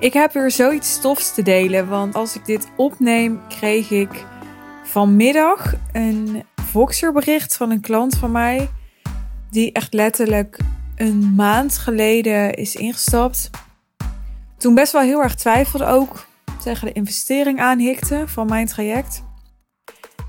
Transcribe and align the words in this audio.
Ik 0.00 0.12
heb 0.12 0.32
weer 0.32 0.50
zoiets 0.50 0.92
stofs 0.92 1.34
te 1.34 1.42
delen, 1.42 1.88
want 1.88 2.14
als 2.14 2.36
ik 2.36 2.44
dit 2.44 2.68
opneem, 2.76 3.40
kreeg 3.48 3.90
ik 3.90 4.26
vanmiddag 4.84 5.74
een 5.92 6.44
Voxerbericht 6.54 7.56
van 7.56 7.70
een 7.70 7.80
klant 7.80 8.16
van 8.16 8.32
mij, 8.32 8.70
die 9.50 9.72
echt 9.72 9.92
letterlijk 9.92 10.58
een 10.96 11.34
maand 11.34 11.78
geleden 11.78 12.54
is 12.54 12.76
ingestapt. 12.76 13.50
Toen 14.58 14.74
best 14.74 14.92
wel 14.92 15.02
heel 15.02 15.22
erg 15.22 15.34
twijfelde 15.34 15.86
ook 15.86 16.26
tegen 16.62 16.86
de 16.86 16.92
investering 16.92 17.60
aanhikte 17.60 18.22
van 18.26 18.46
mijn 18.46 18.66
traject. 18.66 19.24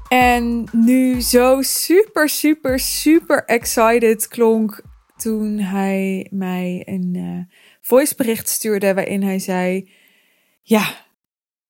En 0.08 0.68
nu 0.72 1.22
zo 1.22 1.62
super, 1.62 2.30
super, 2.30 2.80
super 2.80 3.46
excited 3.46 4.28
klonk 4.28 4.82
toen 5.18 5.58
hij 5.60 6.28
mij 6.32 6.84
een 6.86 7.14
uh, 7.16 7.56
voicebericht 7.92 8.50
stuurde 8.50 8.94
waarin 8.94 9.24
hij 9.24 9.40
zei: 9.40 9.90
Ja, 10.62 11.06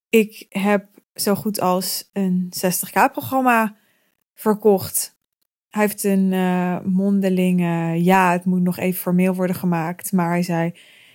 ik 0.10 0.46
heb 0.50 0.86
zo 1.16 1.36
goed 1.36 1.60
als 1.60 2.10
een 2.14 2.54
60k-programma 2.66 3.76
verkocht. 4.34 5.20
Hij 5.70 5.82
heeft 5.82 6.04
een 6.04 6.32
uh, 6.32 6.80
mondelinge, 6.84 8.04
ja, 8.04 8.32
het 8.32 8.46
moet 8.46 8.62
nog 8.62 8.78
even 8.78 9.02
formeel 9.02 9.36
worden 9.36 9.56
gemaakt. 9.56 10.12
Maar 10.12 10.30
hij 10.30 10.44
zei, 10.44 10.72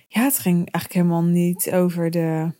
ja, 0.07 0.23
het 0.23 0.39
ging 0.39 0.55
eigenlijk 0.55 0.93
helemaal 0.93 1.23
niet 1.23 1.71
over 1.71 2.11
de 2.11 2.51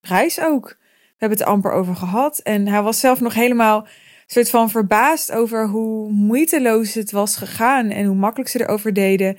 prijs 0.00 0.40
ook. 0.40 0.68
We 0.68 1.16
hebben 1.16 1.38
het 1.38 1.46
er 1.46 1.54
amper 1.54 1.72
over 1.72 1.96
gehad. 1.96 2.38
En 2.38 2.66
hij 2.66 2.82
was 2.82 3.00
zelf 3.00 3.20
nog 3.20 3.34
helemaal 3.34 3.86
soort 4.26 4.50
van 4.50 4.70
verbaasd 4.70 5.32
over 5.32 5.68
hoe 5.68 6.12
moeiteloos 6.12 6.94
het 6.94 7.10
was 7.10 7.36
gegaan 7.36 7.90
en 7.90 8.06
hoe 8.06 8.16
makkelijk 8.16 8.50
ze 8.50 8.60
erover 8.60 8.92
deden. 8.92 9.38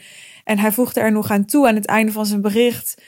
En 0.50 0.60
hij 0.60 0.72
voegde 0.72 1.00
er 1.00 1.12
nog 1.12 1.32
aan 1.32 1.46
toe 1.46 1.68
aan 1.68 1.76
het 1.76 1.86
einde 1.86 2.12
van 2.12 2.26
zijn 2.26 2.42
bericht. 2.42 3.02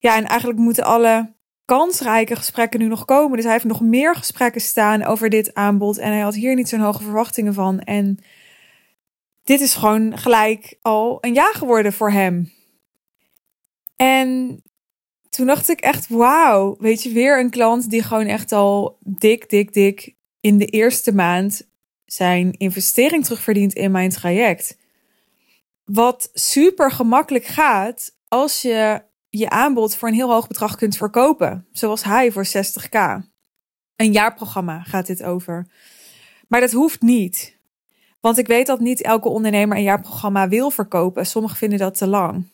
Ja, 0.00 0.16
en 0.16 0.26
eigenlijk 0.26 0.58
moeten 0.58 0.84
alle 0.84 1.32
kansrijke 1.64 2.36
gesprekken 2.36 2.80
nu 2.80 2.86
nog 2.86 3.04
komen. 3.04 3.36
Dus 3.36 3.44
hij 3.44 3.52
heeft 3.52 3.64
nog 3.64 3.80
meer 3.80 4.16
gesprekken 4.16 4.60
staan 4.60 5.04
over 5.04 5.30
dit 5.30 5.54
aanbod. 5.54 5.98
En 5.98 6.12
hij 6.12 6.20
had 6.20 6.34
hier 6.34 6.54
niet 6.54 6.68
zo'n 6.68 6.80
hoge 6.80 7.02
verwachtingen 7.02 7.54
van. 7.54 7.80
En 7.80 8.18
dit 9.44 9.60
is 9.60 9.74
gewoon 9.74 10.18
gelijk 10.18 10.78
al 10.82 11.18
een 11.20 11.34
ja 11.34 11.52
geworden 11.52 11.92
voor 11.92 12.10
hem. 12.10 12.52
En 13.96 14.62
toen 15.30 15.46
dacht 15.46 15.68
ik 15.68 15.80
echt, 15.80 16.08
wauw, 16.08 16.76
weet 16.78 17.02
je, 17.02 17.12
weer 17.12 17.40
een 17.40 17.50
klant 17.50 17.90
die 17.90 18.02
gewoon 18.02 18.26
echt 18.26 18.52
al 18.52 18.98
dik, 19.00 19.50
dik, 19.50 19.72
dik 19.72 20.14
in 20.40 20.58
de 20.58 20.66
eerste 20.66 21.14
maand 21.14 21.68
zijn 22.04 22.52
investering 22.52 23.24
terugverdient 23.24 23.74
in 23.74 23.90
mijn 23.90 24.10
traject. 24.10 24.76
Wat 25.86 26.30
super 26.32 26.90
gemakkelijk 26.90 27.44
gaat 27.44 28.16
als 28.28 28.62
je 28.62 29.02
je 29.28 29.50
aanbod 29.50 29.96
voor 29.96 30.08
een 30.08 30.14
heel 30.14 30.32
hoog 30.32 30.46
bedrag 30.46 30.76
kunt 30.76 30.96
verkopen. 30.96 31.66
Zoals 31.72 32.04
hij 32.04 32.32
voor 32.32 32.46
60k. 32.46 32.98
Een 33.96 34.12
jaarprogramma 34.12 34.82
gaat 34.82 35.06
dit 35.06 35.22
over. 35.22 35.66
Maar 36.48 36.60
dat 36.60 36.72
hoeft 36.72 37.02
niet. 37.02 37.58
Want 38.20 38.38
ik 38.38 38.46
weet 38.46 38.66
dat 38.66 38.80
niet 38.80 39.02
elke 39.02 39.28
ondernemer 39.28 39.76
een 39.76 39.82
jaarprogramma 39.82 40.48
wil 40.48 40.70
verkopen. 40.70 41.26
Sommigen 41.26 41.56
vinden 41.56 41.78
dat 41.78 41.96
te 41.96 42.06
lang. 42.06 42.46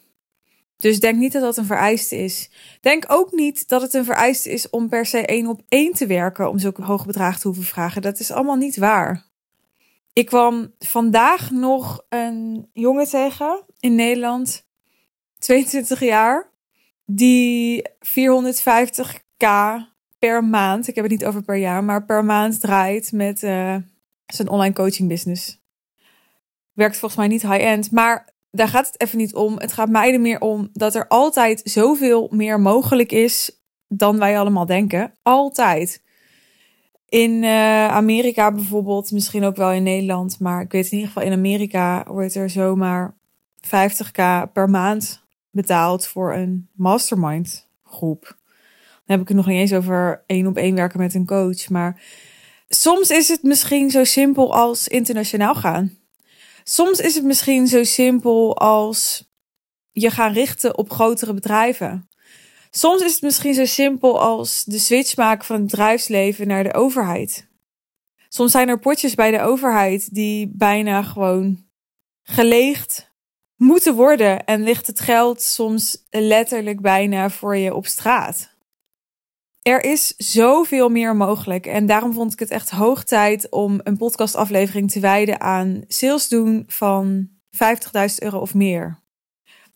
Dus 0.77 1.01
denk 1.01 1.19
niet 1.19 1.33
dat 1.33 1.43
dat 1.43 1.57
een 1.57 1.65
vereiste 1.65 2.17
is. 2.17 2.51
Denk 2.81 3.05
ook 3.09 3.33
niet 3.33 3.69
dat 3.69 3.83
het 3.83 3.95
een 3.95 4.05
vereiste 4.05 4.51
is 4.51 4.71
om 4.71 4.89
per 4.89 5.07
se 5.07 5.27
één 5.27 5.47
op 5.47 5.63
één 5.69 5.93
te 5.93 6.07
werken 6.07 6.49
om 6.49 6.59
zulke 6.59 6.83
hoge 6.83 7.07
bedragen 7.07 7.41
te 7.41 7.47
hoeven 7.47 7.67
vragen. 7.67 8.03
Dat 8.03 8.19
is 8.19 8.31
allemaal 8.31 8.57
niet 8.57 8.77
waar. 8.77 9.32
Ik 10.13 10.27
kwam 10.27 10.75
vandaag 10.79 11.51
nog 11.51 12.05
een 12.09 12.69
jongen 12.73 13.09
tegen 13.09 13.65
in 13.81 13.95
Nederland, 13.95 14.67
22 15.39 16.01
jaar 16.01 16.51
die 17.05 17.89
450k 17.89 19.47
per 20.19 20.45
maand, 20.45 20.89
ik 20.89 20.95
heb 20.95 21.05
het 21.05 21.13
niet 21.13 21.25
over 21.25 21.43
per 21.43 21.57
jaar, 21.57 21.85
maar 21.85 22.05
per 22.05 22.25
maand 22.25 22.61
draait 22.61 23.13
met 23.13 23.43
uh, 23.43 23.77
zijn 24.27 24.49
online 24.49 24.75
coaching 24.75 25.09
business. 25.09 25.61
Werkt 26.73 26.97
volgens 26.97 27.21
mij 27.21 27.29
niet 27.29 27.43
high-end, 27.43 27.91
maar 27.91 28.29
daar 28.51 28.69
gaat 28.69 28.87
het 28.87 29.01
even 29.01 29.19
niet 29.19 29.35
om. 29.35 29.59
Het 29.59 29.73
gaat 29.73 29.89
mij 29.89 30.13
er 30.13 30.21
meer 30.21 30.41
om 30.41 30.69
dat 30.73 30.95
er 30.95 31.09
altijd 31.09 31.61
zoveel 31.65 32.29
meer 32.31 32.61
mogelijk 32.61 33.13
is 33.13 33.63
dan 33.89 34.19
wij 34.19 34.39
allemaal 34.39 34.67
denken. 34.67 35.15
Altijd. 35.23 36.02
In 37.13 37.43
uh, 37.43 37.89
Amerika 37.89 38.53
bijvoorbeeld, 38.53 39.11
misschien 39.11 39.45
ook 39.45 39.57
wel 39.57 39.73
in 39.73 39.83
Nederland, 39.83 40.39
maar 40.41 40.61
ik 40.61 40.73
weet 40.73 40.85
in 40.85 40.93
ieder 40.93 41.07
geval 41.07 41.23
in 41.23 41.33
Amerika 41.33 42.05
wordt 42.07 42.35
er 42.35 42.51
zomaar 42.51 43.15
50k 43.67 44.53
per 44.53 44.71
maand 44.71 45.25
betaald 45.51 46.07
voor 46.07 46.35
een 46.35 46.69
mastermind 46.73 47.69
groep. 47.85 48.23
Dan 48.23 49.17
heb 49.17 49.21
ik 49.21 49.29
het 49.29 49.37
nog 49.37 49.47
niet 49.47 49.59
eens 49.59 49.73
over 49.73 50.23
één 50.27 50.47
op 50.47 50.57
één 50.57 50.75
werken 50.75 50.99
met 50.99 51.15
een 51.15 51.27
coach. 51.27 51.69
Maar 51.69 52.03
soms 52.69 53.11
is 53.11 53.29
het 53.29 53.43
misschien 53.43 53.91
zo 53.91 54.05
simpel 54.05 54.55
als 54.55 54.89
internationaal 54.89 55.55
gaan. 55.55 55.99
Soms 56.65 56.99
is 56.99 57.15
het 57.15 57.25
misschien 57.25 57.67
zo 57.67 57.85
simpel 57.85 58.59
als 58.59 59.31
je 59.91 60.11
gaan 60.11 60.33
richten 60.33 60.79
op 60.79 60.91
grotere 60.91 61.35
bedrijven. 61.35 62.09
Soms 62.75 63.03
is 63.03 63.13
het 63.13 63.23
misschien 63.23 63.55
zo 63.55 63.65
simpel 63.65 64.21
als 64.21 64.65
de 64.65 64.79
switch 64.79 65.17
maken 65.17 65.45
van 65.45 65.57
het 65.57 65.65
bedrijfsleven 65.65 66.47
naar 66.47 66.63
de 66.63 66.75
overheid. 66.75 67.49
Soms 68.29 68.51
zijn 68.51 68.69
er 68.69 68.79
potjes 68.79 69.15
bij 69.15 69.31
de 69.31 69.41
overheid 69.41 70.15
die 70.15 70.51
bijna 70.55 71.03
gewoon 71.03 71.65
geleegd 72.23 73.13
moeten 73.57 73.95
worden 73.95 74.45
en 74.45 74.63
ligt 74.63 74.87
het 74.87 75.01
geld 75.01 75.43
soms 75.43 76.07
letterlijk 76.11 76.81
bijna 76.81 77.31
voor 77.31 77.57
je 77.57 77.75
op 77.75 77.87
straat. 77.87 78.57
Er 79.63 79.85
is 79.85 80.15
zoveel 80.17 80.89
meer 80.89 81.17
mogelijk 81.17 81.67
en 81.67 81.87
daarom 81.87 82.13
vond 82.13 82.33
ik 82.33 82.39
het 82.39 82.51
echt 82.51 82.71
hoog 82.71 83.05
tijd 83.05 83.51
om 83.51 83.81
een 83.83 83.97
podcastaflevering 83.97 84.91
te 84.91 85.01
wijden 85.01 85.41
aan 85.41 85.85
sales 85.87 86.29
doen 86.29 86.65
van 86.67 87.29
50.000 87.51 87.61
euro 88.19 88.39
of 88.39 88.55
meer. 88.55 89.02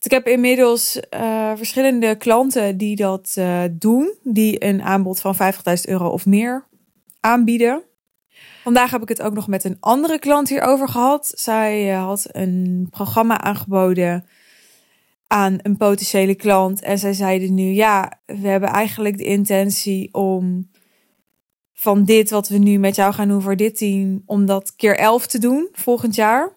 Ik 0.01 0.11
heb 0.11 0.27
inmiddels 0.27 0.99
uh, 1.13 1.51
verschillende 1.55 2.15
klanten 2.15 2.77
die 2.77 2.95
dat 2.95 3.35
uh, 3.37 3.63
doen, 3.71 4.13
die 4.23 4.65
een 4.65 4.81
aanbod 4.81 5.19
van 5.19 5.35
50.000 5.35 5.41
euro 5.81 6.09
of 6.09 6.25
meer 6.25 6.67
aanbieden. 7.19 7.83
Vandaag 8.63 8.91
heb 8.91 9.01
ik 9.01 9.09
het 9.09 9.21
ook 9.21 9.33
nog 9.33 9.47
met 9.47 9.63
een 9.63 9.77
andere 9.79 10.19
klant 10.19 10.49
hierover 10.49 10.87
gehad. 10.87 11.31
Zij 11.35 11.91
uh, 11.91 12.03
had 12.03 12.27
een 12.31 12.87
programma 12.91 13.41
aangeboden 13.41 14.25
aan 15.27 15.59
een 15.61 15.77
potentiële 15.77 16.35
klant. 16.35 16.81
En 16.81 16.99
zij 16.99 17.13
zeiden 17.13 17.53
nu: 17.53 17.63
Ja, 17.63 18.19
we 18.25 18.47
hebben 18.47 18.69
eigenlijk 18.69 19.17
de 19.17 19.23
intentie 19.23 20.13
om 20.13 20.69
van 21.73 22.03
dit 22.03 22.29
wat 22.29 22.47
we 22.47 22.57
nu 22.57 22.77
met 22.77 22.95
jou 22.95 23.13
gaan 23.13 23.27
doen 23.27 23.41
voor 23.41 23.55
dit 23.55 23.77
team, 23.77 24.23
om 24.25 24.45
dat 24.45 24.75
keer 24.75 24.97
11 24.97 25.27
te 25.27 25.39
doen 25.39 25.69
volgend 25.71 26.15
jaar. 26.15 26.55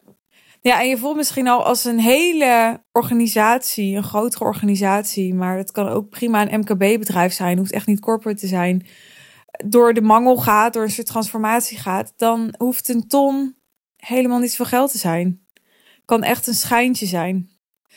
Ja, 0.62 0.80
en 0.80 0.88
je 0.88 0.98
voelt 0.98 1.16
misschien 1.16 1.48
al 1.48 1.64
als 1.64 1.84
een 1.84 1.98
hele 1.98 2.82
organisatie, 2.92 3.96
een 3.96 4.02
grotere 4.02 4.44
organisatie, 4.44 5.34
maar 5.34 5.56
het 5.56 5.70
kan 5.70 5.88
ook 5.88 6.08
prima 6.08 6.42
een 6.52 6.60
MKB-bedrijf 6.60 7.32
zijn, 7.32 7.58
hoeft 7.58 7.72
echt 7.72 7.86
niet 7.86 8.00
corporate 8.00 8.40
te 8.40 8.46
zijn 8.46 8.86
door 9.64 9.94
de 9.94 10.00
mangel 10.00 10.36
gaat, 10.36 10.72
door 10.72 10.82
een 10.82 10.90
soort 10.90 11.06
transformatie 11.06 11.78
gaat, 11.78 12.12
dan 12.16 12.54
hoeft 12.58 12.88
een 12.88 13.06
ton 13.08 13.56
helemaal 13.96 14.38
niet 14.38 14.50
zoveel 14.50 14.78
geld 14.78 14.90
te 14.90 14.98
zijn. 14.98 15.46
Kan 16.04 16.22
echt 16.22 16.46
een 16.46 16.54
schijntje 16.54 17.06
zijn. 17.06 17.50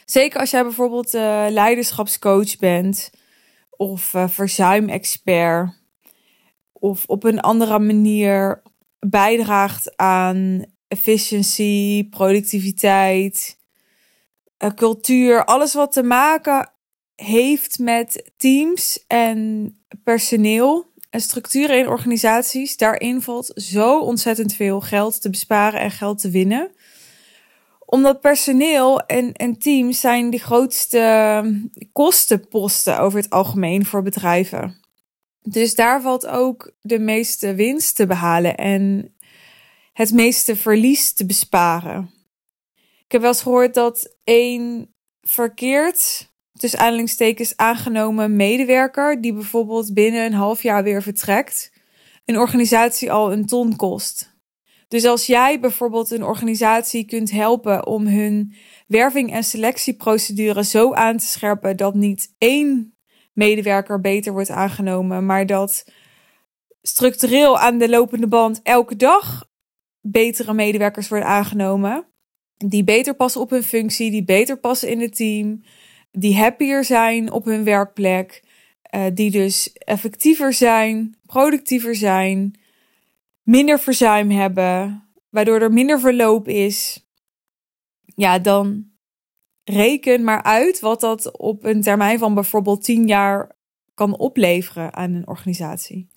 Zeker 0.05 0.39
als 0.39 0.49
jij 0.49 0.63
bijvoorbeeld 0.63 1.13
uh, 1.13 1.45
leiderschapscoach 1.49 2.57
bent 2.57 3.11
of 3.69 4.13
uh, 4.13 4.27
verzuimexpert 4.27 5.81
of 6.71 7.05
op 7.05 7.23
een 7.23 7.39
andere 7.39 7.79
manier 7.79 8.61
bijdraagt 8.99 9.97
aan 9.97 10.65
efficiëntie, 10.93 12.09
productiviteit, 12.09 13.57
uh, 14.63 14.69
cultuur, 14.69 15.45
alles 15.45 15.73
wat 15.73 15.91
te 15.91 16.03
maken 16.03 16.69
heeft 17.15 17.79
met 17.79 18.31
teams 18.37 19.03
en 19.07 19.71
personeel 20.03 20.91
en 21.09 21.21
structuren 21.21 21.77
in 21.77 21.87
organisaties, 21.87 22.77
daarin 22.77 23.21
valt 23.21 23.51
zo 23.55 23.99
ontzettend 23.99 24.53
veel 24.53 24.81
geld 24.81 25.21
te 25.21 25.29
besparen 25.29 25.79
en 25.79 25.91
geld 25.91 26.19
te 26.19 26.29
winnen. 26.29 26.71
Omdat 27.85 28.21
personeel 28.21 28.99
en, 28.99 29.33
en 29.33 29.57
teams 29.57 29.99
zijn 29.99 30.29
de 30.29 30.37
grootste 30.37 31.43
kostenposten 31.91 32.99
over 32.99 33.19
het 33.19 33.29
algemeen 33.29 33.85
voor 33.85 34.01
bedrijven. 34.01 34.81
Dus 35.41 35.75
daar 35.75 36.01
valt 36.01 36.27
ook 36.27 36.71
de 36.81 36.99
meeste 36.99 37.55
winst 37.55 37.95
te 37.95 38.05
behalen 38.05 38.57
en 38.57 39.13
het 39.93 40.11
meeste 40.11 40.55
verlies 40.55 41.13
te 41.13 41.25
besparen. 41.25 42.11
Ik 43.05 43.11
heb 43.11 43.21
wel 43.21 43.29
eens 43.29 43.41
gehoord 43.41 43.73
dat 43.73 44.15
één 44.23 44.93
verkeerd 45.21 46.31
dus 46.53 46.75
aanhalingstekens 46.75 47.57
aangenomen 47.57 48.35
medewerker 48.35 49.21
die 49.21 49.33
bijvoorbeeld 49.33 49.93
binnen 49.93 50.25
een 50.25 50.33
half 50.33 50.63
jaar 50.63 50.83
weer 50.83 51.01
vertrekt, 51.01 51.71
een 52.25 52.37
organisatie 52.37 53.11
al 53.11 53.31
een 53.31 53.45
ton 53.45 53.75
kost. 53.75 54.31
Dus 54.87 55.05
als 55.05 55.25
jij 55.25 55.59
bijvoorbeeld 55.59 56.11
een 56.11 56.23
organisatie 56.23 57.05
kunt 57.05 57.31
helpen 57.31 57.87
om 57.87 58.07
hun 58.07 58.53
werving- 58.87 59.31
en 59.31 59.43
selectieprocedure 59.43 60.63
zo 60.63 60.93
aan 60.93 61.17
te 61.17 61.25
scherpen 61.25 61.77
dat 61.77 61.93
niet 61.93 62.33
één 62.37 62.95
medewerker 63.33 64.01
beter 64.01 64.33
wordt 64.33 64.49
aangenomen, 64.49 65.25
maar 65.25 65.45
dat 65.45 65.85
structureel 66.81 67.59
aan 67.59 67.77
de 67.77 67.89
lopende 67.89 68.27
band 68.27 68.59
elke 68.63 68.95
dag 68.95 69.51
betere 70.05 70.53
medewerkers 70.53 71.07
worden 71.07 71.27
aangenomen. 71.27 72.05
Die 72.57 72.83
beter 72.83 73.15
passen 73.15 73.41
op 73.41 73.49
hun 73.49 73.63
functie, 73.63 74.11
die 74.11 74.23
beter 74.23 74.57
passen 74.57 74.89
in 74.89 75.01
het 75.01 75.15
team, 75.15 75.63
die 76.11 76.37
happier 76.37 76.83
zijn 76.83 77.31
op 77.31 77.45
hun 77.45 77.63
werkplek, 77.63 78.43
uh, 78.95 79.05
die 79.13 79.31
dus 79.31 79.73
effectiever 79.73 80.53
zijn, 80.53 81.15
productiever 81.25 81.95
zijn, 81.95 82.53
minder 83.43 83.79
verzuim 83.79 84.29
hebben, 84.29 85.03
waardoor 85.29 85.61
er 85.61 85.73
minder 85.73 85.99
verloop 85.99 86.47
is. 86.47 87.07
Ja, 88.15 88.39
dan 88.39 88.91
reken 89.63 90.23
maar 90.23 90.43
uit 90.43 90.79
wat 90.79 90.99
dat 90.99 91.37
op 91.37 91.63
een 91.63 91.81
termijn 91.81 92.19
van 92.19 92.33
bijvoorbeeld 92.33 92.83
10 92.83 93.07
jaar 93.07 93.51
kan 93.93 94.17
opleveren 94.17 94.93
aan 94.93 95.13
een 95.13 95.27
organisatie. 95.27 96.07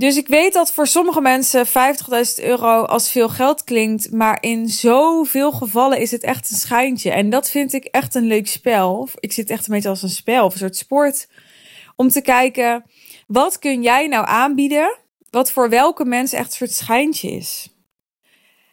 Dus 0.00 0.16
ik 0.16 0.28
weet 0.28 0.52
dat 0.52 0.72
voor 0.72 0.86
sommige 0.86 1.20
mensen 1.20 1.66
50.000 1.66 1.72
euro 2.44 2.82
als 2.82 3.10
veel 3.10 3.28
geld 3.28 3.64
klinkt, 3.64 4.12
maar 4.12 4.38
in 4.40 4.68
zoveel 4.68 5.52
gevallen 5.52 5.98
is 5.98 6.10
het 6.10 6.22
echt 6.22 6.50
een 6.50 6.56
schijntje. 6.56 7.10
En 7.10 7.30
dat 7.30 7.50
vind 7.50 7.72
ik 7.72 7.84
echt 7.84 8.14
een 8.14 8.26
leuk 8.26 8.46
spel. 8.46 9.08
Ik 9.18 9.32
zit 9.32 9.50
echt 9.50 9.66
een 9.66 9.74
beetje 9.74 9.88
als 9.88 10.02
een 10.02 10.08
spel 10.08 10.44
of 10.44 10.52
een 10.52 10.58
soort 10.58 10.76
sport. 10.76 11.28
Om 11.96 12.08
te 12.08 12.20
kijken, 12.20 12.84
wat 13.26 13.58
kun 13.58 13.82
jij 13.82 14.06
nou 14.06 14.26
aanbieden, 14.26 14.96
wat 15.30 15.52
voor 15.52 15.68
welke 15.68 16.04
mensen 16.04 16.38
echt 16.38 16.50
een 16.50 16.56
soort 16.56 16.72
schijntje 16.72 17.30
is. 17.30 17.68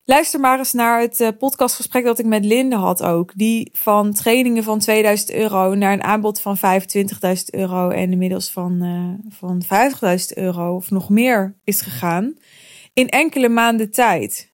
Luister 0.10 0.40
maar 0.40 0.58
eens 0.58 0.74
naar 0.74 1.02
het 1.02 1.20
eh, 1.20 1.30
podcastgesprek 1.38 2.04
dat 2.04 2.20
ik 2.20 2.26
met 2.26 2.46
Linde 2.46 2.76
had 2.76 3.04
ook. 3.04 3.32
Die 3.36 3.70
van 3.74 4.14
trainingen 4.14 4.64
van 4.64 4.80
2000 4.80 5.32
euro 5.34 5.74
naar 5.74 5.94
een 5.94 6.04
aanbod 6.04 6.42
van 6.42 6.58
25.000 6.58 6.62
euro 7.52 7.90
en 7.90 8.12
inmiddels 8.12 8.52
van, 8.52 8.84
uh, 8.84 9.32
van 9.34 9.64
50.000 9.64 10.34
euro 10.34 10.76
of 10.76 10.92
nog 10.92 11.10
meer 11.10 11.56
is 11.64 11.82
gegaan. 11.82 12.38
In 12.94 13.10
enkele 13.10 13.50
maanden 13.50 13.92
tijd. 13.92 14.54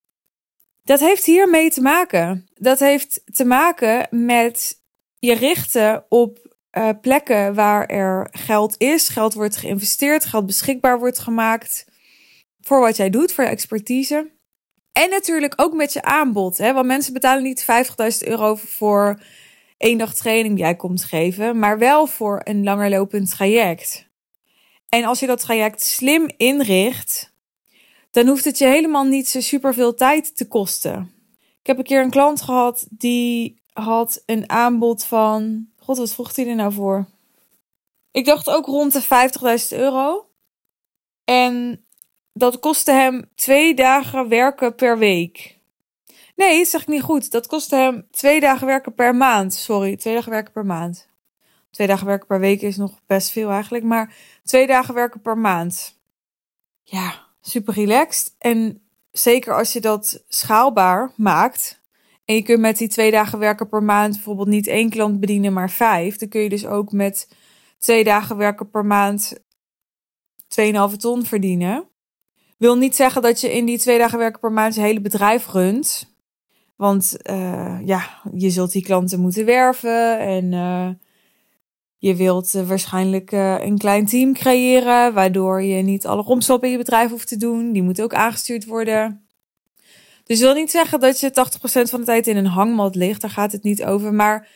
Dat 0.83 0.99
heeft 0.99 1.25
hiermee 1.25 1.69
te 1.69 1.81
maken. 1.81 2.47
Dat 2.53 2.79
heeft 2.79 3.21
te 3.33 3.45
maken 3.45 4.07
met 4.09 4.81
je 5.19 5.33
richten 5.33 6.05
op 6.09 6.55
uh, 6.77 6.89
plekken 7.01 7.53
waar 7.53 7.85
er 7.85 8.27
geld 8.31 8.75
is, 8.77 9.09
geld 9.09 9.33
wordt 9.33 9.55
geïnvesteerd, 9.55 10.25
geld 10.25 10.45
beschikbaar 10.45 10.99
wordt 10.99 11.19
gemaakt 11.19 11.85
voor 12.61 12.79
wat 12.79 12.97
jij 12.97 13.09
doet, 13.09 13.33
voor 13.33 13.43
je 13.43 13.49
expertise. 13.49 14.31
En 14.93 15.09
natuurlijk 15.09 15.53
ook 15.55 15.73
met 15.73 15.93
je 15.93 16.01
aanbod. 16.01 16.57
Hè? 16.57 16.73
Want 16.73 16.85
mensen 16.85 17.13
betalen 17.13 17.43
niet 17.43 17.65
50.000 18.21 18.27
euro 18.27 18.55
voor 18.55 19.19
één 19.77 19.97
dag 19.97 20.13
training 20.13 20.55
die 20.55 20.63
jij 20.63 20.75
komt 20.75 21.03
geven, 21.03 21.59
maar 21.59 21.77
wel 21.77 22.07
voor 22.07 22.41
een 22.43 22.63
langerlopend 22.63 23.29
traject. 23.29 24.07
En 24.89 25.03
als 25.03 25.19
je 25.19 25.27
dat 25.27 25.39
traject 25.39 25.81
slim 25.81 26.29
inricht, 26.37 27.33
dan 28.11 28.27
hoeft 28.27 28.45
het 28.45 28.57
je 28.57 28.65
helemaal 28.65 29.03
niet 29.03 29.27
zo 29.27 29.41
super 29.41 29.73
veel 29.73 29.93
tijd 29.93 30.35
te 30.37 30.47
kosten. 30.47 31.13
Ik 31.59 31.67
heb 31.67 31.77
een 31.77 31.83
keer 31.83 32.01
een 32.01 32.09
klant 32.09 32.41
gehad 32.41 32.87
die 32.89 33.61
had 33.73 34.23
een 34.25 34.49
aanbod 34.49 35.05
van. 35.05 35.67
God, 35.79 35.97
wat 35.97 36.13
vroeg 36.13 36.35
hij 36.35 36.47
er 36.47 36.55
nou 36.55 36.73
voor? 36.73 37.05
Ik 38.11 38.25
dacht 38.25 38.49
ook 38.49 38.65
rond 38.65 38.93
de 38.93 39.03
50.000 39.71 39.77
euro. 39.79 40.25
En 41.23 41.85
dat 42.33 42.59
kostte 42.59 42.91
hem 42.91 43.29
twee 43.35 43.73
dagen 43.73 44.29
werken 44.29 44.75
per 44.75 44.97
week. 44.97 45.57
Nee, 46.35 46.57
dat 46.57 46.67
zeg 46.67 46.81
ik 46.81 46.87
niet 46.87 47.01
goed. 47.01 47.31
Dat 47.31 47.47
kostte 47.47 47.75
hem 47.75 48.07
twee 48.11 48.39
dagen 48.39 48.67
werken 48.67 48.93
per 48.93 49.15
maand. 49.15 49.53
Sorry, 49.53 49.97
twee 49.97 50.13
dagen 50.13 50.31
werken 50.31 50.53
per 50.53 50.65
maand. 50.65 51.07
Twee 51.71 51.87
dagen 51.87 52.05
werken 52.05 52.27
per 52.27 52.39
week 52.39 52.61
is 52.61 52.77
nog 52.77 52.99
best 53.05 53.29
veel 53.29 53.49
eigenlijk. 53.49 53.83
Maar 53.83 54.15
twee 54.43 54.67
dagen 54.67 54.93
werken 54.93 55.21
per 55.21 55.37
maand. 55.37 55.99
Ja, 56.83 57.27
super 57.41 57.73
relaxed. 57.73 58.35
En 58.37 58.81
zeker 59.11 59.55
als 59.55 59.73
je 59.73 59.81
dat 59.81 60.23
schaalbaar 60.27 61.11
maakt. 61.15 61.81
En 62.25 62.35
je 62.35 62.41
kunt 62.41 62.59
met 62.59 62.77
die 62.77 62.87
twee 62.87 63.11
dagen 63.11 63.39
werken 63.39 63.69
per 63.69 63.83
maand 63.83 64.13
bijvoorbeeld 64.13 64.47
niet 64.47 64.67
één 64.67 64.89
klant 64.89 65.19
bedienen, 65.19 65.53
maar 65.53 65.69
vijf. 65.69 66.17
Dan 66.17 66.29
kun 66.29 66.41
je 66.41 66.49
dus 66.49 66.65
ook 66.65 66.91
met 66.91 67.27
twee 67.77 68.03
dagen 68.03 68.37
werken 68.37 68.69
per 68.69 68.85
maand 68.85 69.39
2,5 70.61 70.95
ton 70.97 71.25
verdienen. 71.25 71.87
Wil 72.57 72.75
niet 72.75 72.95
zeggen 72.95 73.21
dat 73.21 73.41
je 73.41 73.53
in 73.53 73.65
die 73.65 73.79
twee 73.79 73.97
dagen 73.97 74.17
werken 74.17 74.39
per 74.39 74.51
maand 74.51 74.75
je 74.75 74.81
hele 74.81 75.01
bedrijf 75.01 75.47
runt. 75.47 76.11
Want 76.75 77.17
uh, 77.29 77.79
ja, 77.85 78.21
je 78.33 78.49
zult 78.49 78.71
die 78.71 78.83
klanten 78.83 79.19
moeten 79.19 79.45
werven 79.45 80.19
en 80.19 80.51
uh, 80.51 80.89
je 81.97 82.15
wilt 82.15 82.53
uh, 82.53 82.67
waarschijnlijk 82.67 83.31
een 83.31 83.77
klein 83.77 84.05
team 84.05 84.33
creëren, 84.33 85.13
waardoor 85.13 85.61
je 85.61 85.81
niet 85.81 86.05
alle 86.05 86.21
romslop 86.21 86.63
in 86.63 86.71
je 86.71 86.77
bedrijf 86.77 87.09
hoeft 87.09 87.27
te 87.27 87.37
doen. 87.37 87.71
Die 87.71 87.83
moeten 87.83 88.03
ook 88.03 88.13
aangestuurd 88.13 88.65
worden. 88.65 89.27
Dus 90.23 90.39
wil 90.39 90.53
niet 90.53 90.71
zeggen 90.71 90.99
dat 90.99 91.19
je 91.19 91.29
80% 91.29 91.89
van 91.89 91.99
de 91.99 92.05
tijd 92.05 92.27
in 92.27 92.37
een 92.37 92.45
hangmat 92.45 92.95
ligt, 92.95 93.21
daar 93.21 93.29
gaat 93.29 93.51
het 93.51 93.63
niet 93.63 93.83
over. 93.83 94.13
Maar 94.13 94.47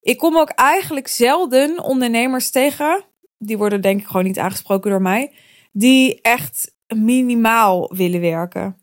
ik 0.00 0.18
kom 0.18 0.36
ook 0.36 0.50
eigenlijk 0.50 1.08
zelden 1.08 1.82
ondernemers 1.82 2.50
tegen, 2.50 3.04
die 3.38 3.58
worden 3.58 3.80
denk 3.80 4.00
ik 4.00 4.06
gewoon 4.06 4.24
niet 4.24 4.38
aangesproken 4.38 4.90
door 4.90 5.02
mij, 5.02 5.32
die 5.72 6.20
echt 6.20 6.74
minimaal 6.96 7.94
willen 7.94 8.20
werken. 8.20 8.76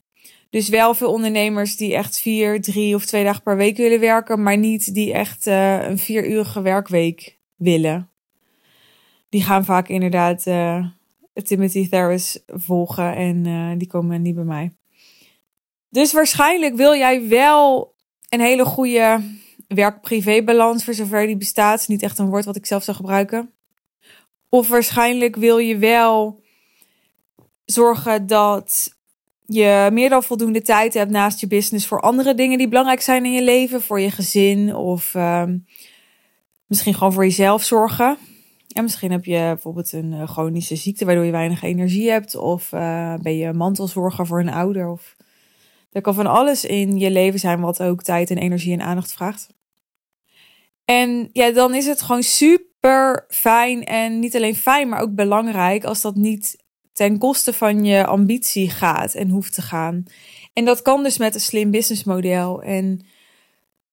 Dus 0.50 0.70
wel 0.70 0.94
veel 0.94 1.12
ondernemers 1.12 1.78
die 1.78 1.96
echt 1.96 2.20
vier, 2.20 2.62
drie 2.62 2.96
of 2.96 3.06
twee 3.06 3.24
dagen 3.24 3.44
per 3.44 3.58
week 3.58 3.78
willen 3.78 4.00
werken, 4.00 4.44
maar 4.44 4.58
niet 4.58 4.94
die 4.94 5.14
echt 5.14 5.48
uh, 5.48 5.88
een 5.88 5.98
vierurige 5.98 6.62
werkweek 6.62 7.40
willen. 7.56 8.10
Die 9.30 9.44
gaan 9.44 9.66
vaak 9.66 9.88
inderdaad 9.88 10.46
uh, 10.46 10.86
Timothy 11.34 11.88
Ferris 11.88 12.44
volgen 12.48 13.16
en 13.16 13.46
uh, 13.46 13.72
die 13.78 13.88
komen 13.88 14.22
niet 14.22 14.36
bij 14.36 14.44
mij. 14.44 14.72
Dus 15.90 16.14
waarschijnlijk 16.14 16.76
wil 16.76 16.96
jij 16.96 17.28
wel 17.28 17.96
een 18.30 18.40
hele 18.40 18.66
goede 18.66 19.22
werk-privé-balans, 19.68 20.84
voor 20.84 20.94
zover 20.94 21.26
die 21.26 21.38
bestaat. 21.38 21.88
Niet 21.88 22.02
echt 22.02 22.20
een 22.20 22.30
woord 22.30 22.46
wat 22.46 22.56
ik 22.56 22.66
zelf 22.66 22.84
zou 22.84 22.98
gebruiken. 22.98 23.54
Of 24.50 24.68
waarschijnlijk 24.68 25.36
wil 25.36 25.58
je 25.58 25.78
wel 25.78 26.40
zorgen 27.68 28.28
dat 28.28 28.96
je 29.46 29.90
meer 29.92 30.10
dan 30.10 30.24
voldoende 30.24 30.62
tijd 30.62 30.94
hebt 30.94 31.12
naast 31.12 31.40
je 31.40 31.48
business 31.48 31.88
voor 31.88 32.02
andere 32.02 32.36
dingen 32.36 32.58
die 32.58 32.68
belangrijk 32.68 33.02
zijn 33.02 33.26
in 33.26 33.34
je 33.34 33.44
leven, 33.44 33.82
voor 33.82 34.00
je 34.00 34.12
gezin 34.12 34.76
of 34.76 35.14
um, 35.14 35.66
misschien 36.66 36.94
gewoon 36.94 37.14
voor 37.14 37.24
jezelf 37.24 37.64
zorgen. 37.64 38.18
En 38.74 38.84
misschien 38.84 39.12
heb 39.12 39.26
je 39.26 39.38
bijvoorbeeld 39.38 39.94
een 39.94 40.12
uh, 40.12 40.28
chronische 40.28 40.76
ziekte 40.76 41.06
waardoor 41.06 41.26
je 41.26 41.32
weinig 41.32 41.64
energie 41.64 42.10
hebt, 42.10 42.36
of 42.36 42.72
uh, 42.72 43.14
ben 43.22 43.38
je 43.38 43.54
mantelzorger 43.54 44.26
voor 44.26 44.40
een 44.40 44.50
ouder. 44.50 44.88
Of 44.90 45.16
er 45.92 46.02
kan 46.02 46.14
van 46.14 46.28
alles 46.28 46.66
in 46.66 46.98
je 46.98 47.12
leven 47.12 47.40
zijn 47.40 47.60
wat 47.60 47.82
ook 47.84 48.04
tijd 48.04 48.30
en 48.30 48.38
energie 48.38 48.74
en 48.74 48.82
aandacht 48.82 49.14
vraagt. 49.14 49.48
En 50.86 51.30
ja, 51.34 51.52
dan 51.52 51.76
is 51.76 51.86
het 51.86 52.02
gewoon 52.02 52.24
super 52.24 53.26
fijn 53.30 53.84
en 53.84 54.20
niet 54.20 54.36
alleen 54.36 54.56
fijn, 54.56 54.90
maar 54.90 55.02
ook 55.02 55.16
belangrijk 55.16 55.84
als 55.84 56.02
dat 56.02 56.16
niet 56.16 56.66
ten 56.98 57.18
koste 57.18 57.54
van 57.54 57.86
je 57.86 58.06
ambitie 58.06 58.70
gaat 58.70 59.14
en 59.14 59.30
hoeft 59.30 59.54
te 59.54 59.62
gaan. 59.62 60.04
En 60.54 60.66
dat 60.66 60.82
kan 60.82 61.04
dus 61.04 61.18
met 61.18 61.34
een 61.34 61.40
slim 61.40 61.72
businessmodel. 61.72 62.62
En 62.62 63.06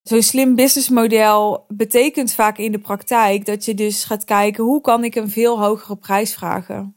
zo'n 0.02 0.23
slim 0.23 0.54
businessmodel 0.54 1.64
betekent 1.68 2.32
vaak 2.34 2.58
in 2.58 2.73
de 2.73 2.78
praktijk 2.78 3.46
dat 3.46 3.64
je 3.64 3.75
dus 3.75 4.04
gaat 4.04 4.25
kijken 4.25 4.64
hoe 4.64 4.80
kan 4.80 5.04
ik 5.04 5.14
een 5.14 5.30
veel 5.30 5.61
hogere 5.61 5.96
prijs 5.96 6.34
vragen. 6.34 6.96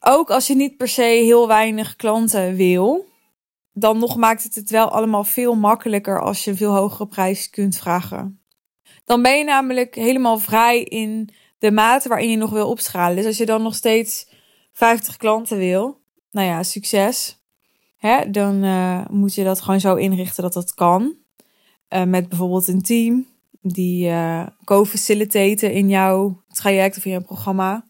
Ook 0.00 0.30
als 0.30 0.46
je 0.46 0.54
niet 0.54 0.76
per 0.76 0.88
se 0.88 1.02
heel 1.02 1.46
weinig 1.46 1.96
klanten 1.96 2.54
wil, 2.54 3.06
dan 3.72 3.98
nog 3.98 4.16
maakt 4.16 4.42
het 4.42 4.54
het 4.54 4.70
wel 4.70 4.88
allemaal 4.88 5.24
veel 5.24 5.54
makkelijker 5.54 6.20
als 6.20 6.44
je 6.44 6.50
een 6.50 6.56
veel 6.56 6.74
hogere 6.74 7.06
prijs 7.06 7.50
kunt 7.50 7.76
vragen. 7.76 8.40
Dan 9.04 9.22
ben 9.22 9.38
je 9.38 9.44
namelijk 9.44 9.94
helemaal 9.94 10.38
vrij 10.38 10.82
in 10.82 11.28
de 11.58 11.70
mate 11.70 12.08
waarin 12.08 12.30
je 12.30 12.36
nog 12.36 12.50
wil 12.50 12.68
opschalen. 12.68 13.16
Dus 13.16 13.26
als 13.26 13.36
je 13.36 13.46
dan 13.46 13.62
nog 13.62 13.74
steeds 13.74 14.29
50 14.80 15.16
klanten 15.16 15.58
wil, 15.58 16.00
nou 16.30 16.46
ja, 16.46 16.62
succes. 16.62 17.38
Hè, 17.96 18.30
dan 18.30 18.64
uh, 18.64 19.06
moet 19.10 19.34
je 19.34 19.44
dat 19.44 19.60
gewoon 19.60 19.80
zo 19.80 19.94
inrichten 19.94 20.42
dat 20.42 20.52
dat 20.52 20.74
kan. 20.74 21.14
Uh, 21.88 22.02
met 22.04 22.28
bijvoorbeeld 22.28 22.68
een 22.68 22.82
team 22.82 23.26
die 23.62 24.08
uh, 24.08 24.46
co-facilitaten 24.64 25.72
in 25.72 25.88
jouw 25.88 26.42
traject 26.48 26.96
of 26.96 27.04
in 27.04 27.10
jouw 27.10 27.20
programma. 27.22 27.84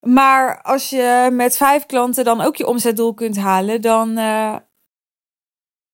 Maar 0.00 0.62
als 0.62 0.90
je 0.90 1.28
met 1.32 1.56
vijf 1.56 1.86
klanten 1.86 2.24
dan 2.24 2.40
ook 2.40 2.56
je 2.56 2.66
omzetdoel 2.66 3.14
kunt 3.14 3.36
halen, 3.36 3.80
dan 3.80 4.18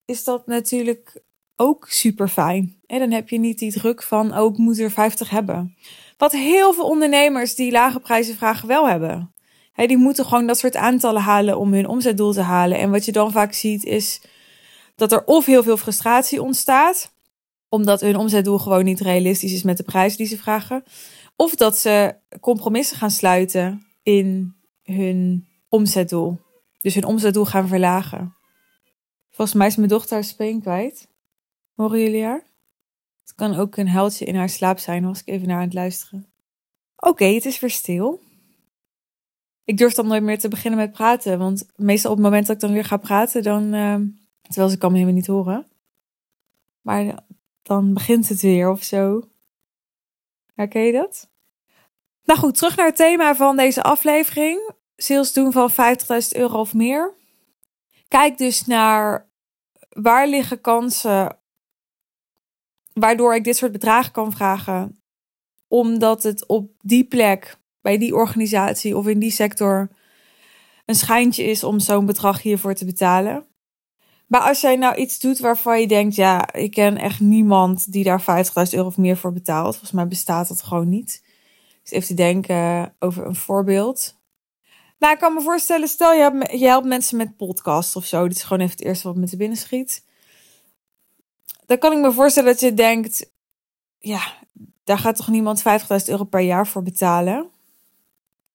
is 0.04 0.24
dat 0.24 0.46
natuurlijk 0.46 1.22
ook 1.56 1.86
super 1.88 2.28
fijn. 2.28 2.76
En 2.86 2.98
dan 2.98 3.10
heb 3.10 3.28
je 3.28 3.38
niet 3.38 3.58
die 3.58 3.72
druk 3.72 4.02
van, 4.02 4.32
ook 4.32 4.52
oh, 4.52 4.58
moet 4.58 4.78
er 4.78 4.90
50 4.90 5.30
hebben. 5.30 5.76
Wat 6.16 6.32
heel 6.32 6.72
veel 6.72 6.88
ondernemers 6.88 7.54
die 7.54 7.72
lage 7.72 8.00
prijzen 8.00 8.34
vragen 8.34 8.68
wel 8.68 8.88
hebben 8.88 9.34
die 9.74 9.96
moeten 9.96 10.24
gewoon 10.24 10.46
dat 10.46 10.58
soort 10.58 10.76
aantallen 10.76 11.22
halen 11.22 11.58
om 11.58 11.72
hun 11.72 11.86
omzetdoel 11.86 12.32
te 12.32 12.40
halen. 12.40 12.78
En 12.78 12.90
wat 12.90 13.04
je 13.04 13.12
dan 13.12 13.32
vaak 13.32 13.52
ziet 13.52 13.84
is 13.84 14.20
dat 14.94 15.12
er 15.12 15.24
of 15.24 15.46
heel 15.46 15.62
veel 15.62 15.76
frustratie 15.76 16.42
ontstaat, 16.42 17.12
omdat 17.68 18.00
hun 18.00 18.16
omzetdoel 18.16 18.58
gewoon 18.58 18.84
niet 18.84 19.00
realistisch 19.00 19.52
is 19.52 19.62
met 19.62 19.76
de 19.76 19.82
prijs 19.82 20.16
die 20.16 20.26
ze 20.26 20.38
vragen. 20.38 20.84
Of 21.36 21.54
dat 21.54 21.78
ze 21.78 22.14
compromissen 22.40 22.96
gaan 22.96 23.10
sluiten 23.10 23.86
in 24.02 24.54
hun 24.82 25.48
omzetdoel. 25.68 26.40
Dus 26.78 26.94
hun 26.94 27.04
omzetdoel 27.04 27.44
gaan 27.44 27.68
verlagen. 27.68 28.34
Volgens 29.30 29.56
mij 29.56 29.66
is 29.66 29.76
mijn 29.76 29.88
dochter 29.88 30.14
haar 30.14 30.24
speen 30.24 30.60
kwijt. 30.60 31.08
Horen 31.74 32.00
jullie 32.00 32.24
haar? 32.24 32.44
Het 33.22 33.34
kan 33.34 33.54
ook 33.54 33.76
een 33.76 33.88
huiltje 33.88 34.24
in 34.24 34.34
haar 34.34 34.48
slaap 34.48 34.78
zijn, 34.78 35.06
was 35.06 35.20
ik 35.20 35.28
even 35.28 35.48
naar 35.48 35.56
aan 35.56 35.64
het 35.64 35.74
luisteren. 35.74 36.26
Oké, 36.96 37.24
het 37.24 37.44
is 37.44 37.60
weer 37.60 37.70
stil. 37.70 38.20
Ik 39.70 39.76
durf 39.76 39.94
dan 39.94 40.06
nooit 40.06 40.22
meer 40.22 40.38
te 40.38 40.48
beginnen 40.48 40.80
met 40.80 40.92
praten, 40.92 41.38
want 41.38 41.66
meestal 41.76 42.10
op 42.10 42.16
het 42.16 42.26
moment 42.26 42.46
dat 42.46 42.54
ik 42.54 42.62
dan 42.62 42.72
weer 42.72 42.84
ga 42.84 42.96
praten, 42.96 43.42
dan, 43.42 43.74
uh, 43.74 43.96
terwijl 44.42 44.68
ze 44.68 44.78
kan 44.78 44.90
me 44.90 44.98
helemaal 44.98 45.18
niet 45.18 45.26
horen. 45.26 45.66
Maar 46.80 47.14
dan 47.62 47.94
begint 47.94 48.28
het 48.28 48.40
weer 48.40 48.70
of 48.70 48.82
zo. 48.82 49.28
Herken 50.54 50.82
je 50.82 50.92
dat? 50.92 51.30
Nou 52.24 52.38
goed, 52.38 52.56
terug 52.56 52.76
naar 52.76 52.86
het 52.86 52.96
thema 52.96 53.34
van 53.34 53.56
deze 53.56 53.82
aflevering. 53.82 54.72
Sales 54.96 55.32
doen 55.32 55.52
van 55.52 55.70
50.000 55.70 55.76
euro 56.30 56.58
of 56.58 56.74
meer. 56.74 57.14
Kijk 58.08 58.38
dus 58.38 58.66
naar 58.66 59.28
waar 59.88 60.28
liggen 60.28 60.60
kansen 60.60 61.38
waardoor 62.92 63.34
ik 63.34 63.44
dit 63.44 63.56
soort 63.56 63.72
bedragen 63.72 64.12
kan 64.12 64.32
vragen. 64.32 65.02
Omdat 65.68 66.22
het 66.22 66.46
op 66.46 66.72
die 66.80 67.04
plek, 67.04 67.58
bij 67.80 67.98
die 67.98 68.14
organisatie 68.14 68.96
of 68.96 69.06
in 69.06 69.18
die 69.18 69.30
sector 69.30 69.88
een 70.86 70.94
schijntje 70.94 71.44
is 71.44 71.64
om 71.64 71.78
zo'n 71.78 72.06
bedrag 72.06 72.42
hiervoor 72.42 72.74
te 72.74 72.84
betalen. 72.84 73.46
Maar 74.26 74.40
als 74.40 74.60
jij 74.60 74.76
nou 74.76 74.94
iets 74.94 75.18
doet 75.18 75.38
waarvan 75.38 75.80
je 75.80 75.86
denkt, 75.86 76.14
ja, 76.14 76.52
ik 76.52 76.70
ken 76.70 76.96
echt 76.96 77.20
niemand 77.20 77.92
die 77.92 78.04
daar 78.04 78.20
50.000 78.20 78.24
euro 78.70 78.86
of 78.86 78.96
meer 78.96 79.16
voor 79.16 79.32
betaalt. 79.32 79.70
Volgens 79.70 79.92
mij 79.92 80.08
bestaat 80.08 80.48
dat 80.48 80.62
gewoon 80.62 80.88
niet. 80.88 81.22
Dus 81.82 81.92
even 81.92 82.06
te 82.06 82.14
denken 82.14 82.94
over 82.98 83.26
een 83.26 83.36
voorbeeld. 83.36 84.18
Nou, 84.98 85.12
ik 85.12 85.18
kan 85.18 85.34
me 85.34 85.40
voorstellen, 85.40 85.88
stel 85.88 86.12
je, 86.12 86.56
je 86.58 86.66
helpt 86.66 86.86
mensen 86.86 87.16
met 87.16 87.36
podcast 87.36 87.96
of 87.96 88.04
zo. 88.04 88.28
Dit 88.28 88.36
is 88.36 88.42
gewoon 88.42 88.62
even 88.62 88.76
het 88.76 88.84
eerste 88.84 89.08
wat 89.08 89.16
me 89.16 89.26
te 89.26 89.36
binnen 89.36 89.58
schiet. 89.58 90.04
Dan 91.66 91.78
kan 91.78 91.92
ik 91.92 91.98
me 91.98 92.12
voorstellen 92.12 92.50
dat 92.50 92.60
je 92.60 92.74
denkt, 92.74 93.30
ja, 93.98 94.34
daar 94.84 94.98
gaat 94.98 95.16
toch 95.16 95.28
niemand 95.28 95.62
50.000 95.62 95.66
euro 96.04 96.24
per 96.24 96.40
jaar 96.40 96.66
voor 96.66 96.82
betalen? 96.82 97.50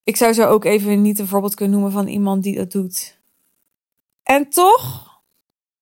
Ik 0.06 0.16
zou 0.16 0.34
zo 0.34 0.48
ook 0.48 0.66
even 0.66 1.02
niet 1.02 1.20
een 1.20 1.28
voorbeeld 1.28 1.54
kunnen 1.56 1.80
noemen 1.80 1.94
van 1.94 2.08
iemand 2.08 2.44
die 2.44 2.56
dat 2.56 2.72
doet. 2.72 3.20
En 4.24 4.50
toch 4.50 5.14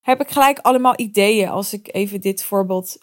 heb 0.01 0.21
ik 0.21 0.29
gelijk 0.29 0.59
allemaal 0.59 0.93
ideeën 0.99 1.49
als 1.49 1.73
ik 1.73 1.93
even 1.93 2.21
dit 2.21 2.43
voorbeeld 2.43 2.97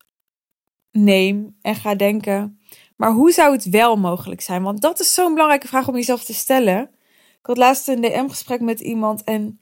neem 0.91 1.57
en 1.63 1.75
ga 1.75 1.95
denken. 1.95 2.61
Maar 2.97 3.13
hoe 3.13 3.33
zou 3.33 3.53
het 3.53 3.69
wel 3.69 3.97
mogelijk 3.97 4.41
zijn? 4.41 4.63
Want 4.63 4.81
dat 4.81 5.01
is 5.01 5.15
zo'n 5.15 5.33
belangrijke 5.33 5.69
vraag 5.69 5.89
om 5.89 5.95
jezelf 5.95 6.25
te 6.25 6.35
stellen. 6.35 6.83
Ik 7.13 7.47
had 7.47 7.57
laatst 7.57 7.89
een 7.89 8.01
DM-gesprek 8.01 8.61
met 8.61 8.81
iemand 8.81 9.25
en 9.25 9.61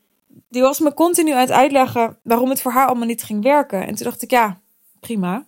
die 0.49 0.63
was 0.63 0.79
me 0.79 0.95
continu 0.95 1.33
aan 1.33 1.41
het 1.41 1.51
uitleggen 1.51 2.19
waarom 2.23 2.49
het 2.49 2.61
voor 2.61 2.73
haar 2.73 2.87
allemaal 2.87 3.07
niet 3.07 3.23
ging 3.23 3.43
werken. 3.43 3.87
En 3.87 3.95
toen 3.95 4.05
dacht 4.05 4.23
ik, 4.23 4.31
ja, 4.31 4.61
prima. 5.01 5.47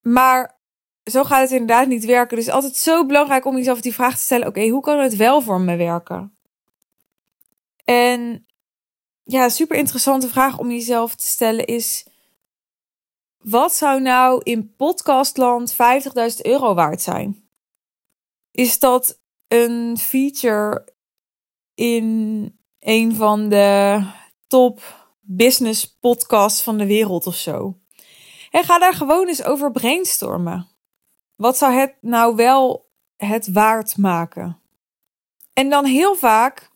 Maar 0.00 0.53
zo 1.04 1.24
gaat 1.24 1.40
het 1.40 1.50
inderdaad 1.50 1.88
niet 1.88 2.04
werken. 2.04 2.36
Dus 2.36 2.48
altijd 2.48 2.76
zo 2.76 3.06
belangrijk 3.06 3.44
om 3.44 3.56
jezelf 3.56 3.80
die 3.80 3.94
vraag 3.94 4.16
te 4.16 4.22
stellen: 4.22 4.46
oké, 4.46 4.68
hoe 4.68 4.82
kan 4.82 4.98
het 4.98 5.16
wel 5.16 5.42
voor 5.42 5.60
me 5.60 5.76
werken? 5.76 6.36
En 7.84 8.46
ja, 9.24 9.48
super 9.48 9.76
interessante 9.76 10.28
vraag 10.28 10.58
om 10.58 10.70
jezelf 10.70 11.14
te 11.14 11.26
stellen 11.26 11.66
is: 11.66 12.06
wat 13.38 13.74
zou 13.74 14.00
nou 14.00 14.40
in 14.42 14.74
podcastland 14.76 15.72
50.000 15.72 15.78
euro 16.42 16.74
waard 16.74 17.02
zijn? 17.02 17.48
Is 18.50 18.78
dat 18.78 19.20
een 19.48 19.98
feature 19.98 20.88
in 21.74 22.58
een 22.78 23.14
van 23.14 23.48
de 23.48 24.02
top 24.46 24.80
business 25.20 25.96
podcasts 26.00 26.62
van 26.62 26.78
de 26.78 26.86
wereld 26.86 27.26
of 27.26 27.34
zo? 27.34 27.78
En 28.50 28.64
ga 28.64 28.78
daar 28.78 28.94
gewoon 28.94 29.28
eens 29.28 29.44
over 29.44 29.70
brainstormen. 29.70 30.73
Wat 31.36 31.58
zou 31.58 31.72
het 31.72 31.94
nou 32.00 32.36
wel 32.36 32.90
het 33.16 33.52
waard 33.52 33.96
maken? 33.96 34.60
En 35.52 35.70
dan 35.70 35.84
heel 35.84 36.14
vaak 36.14 36.70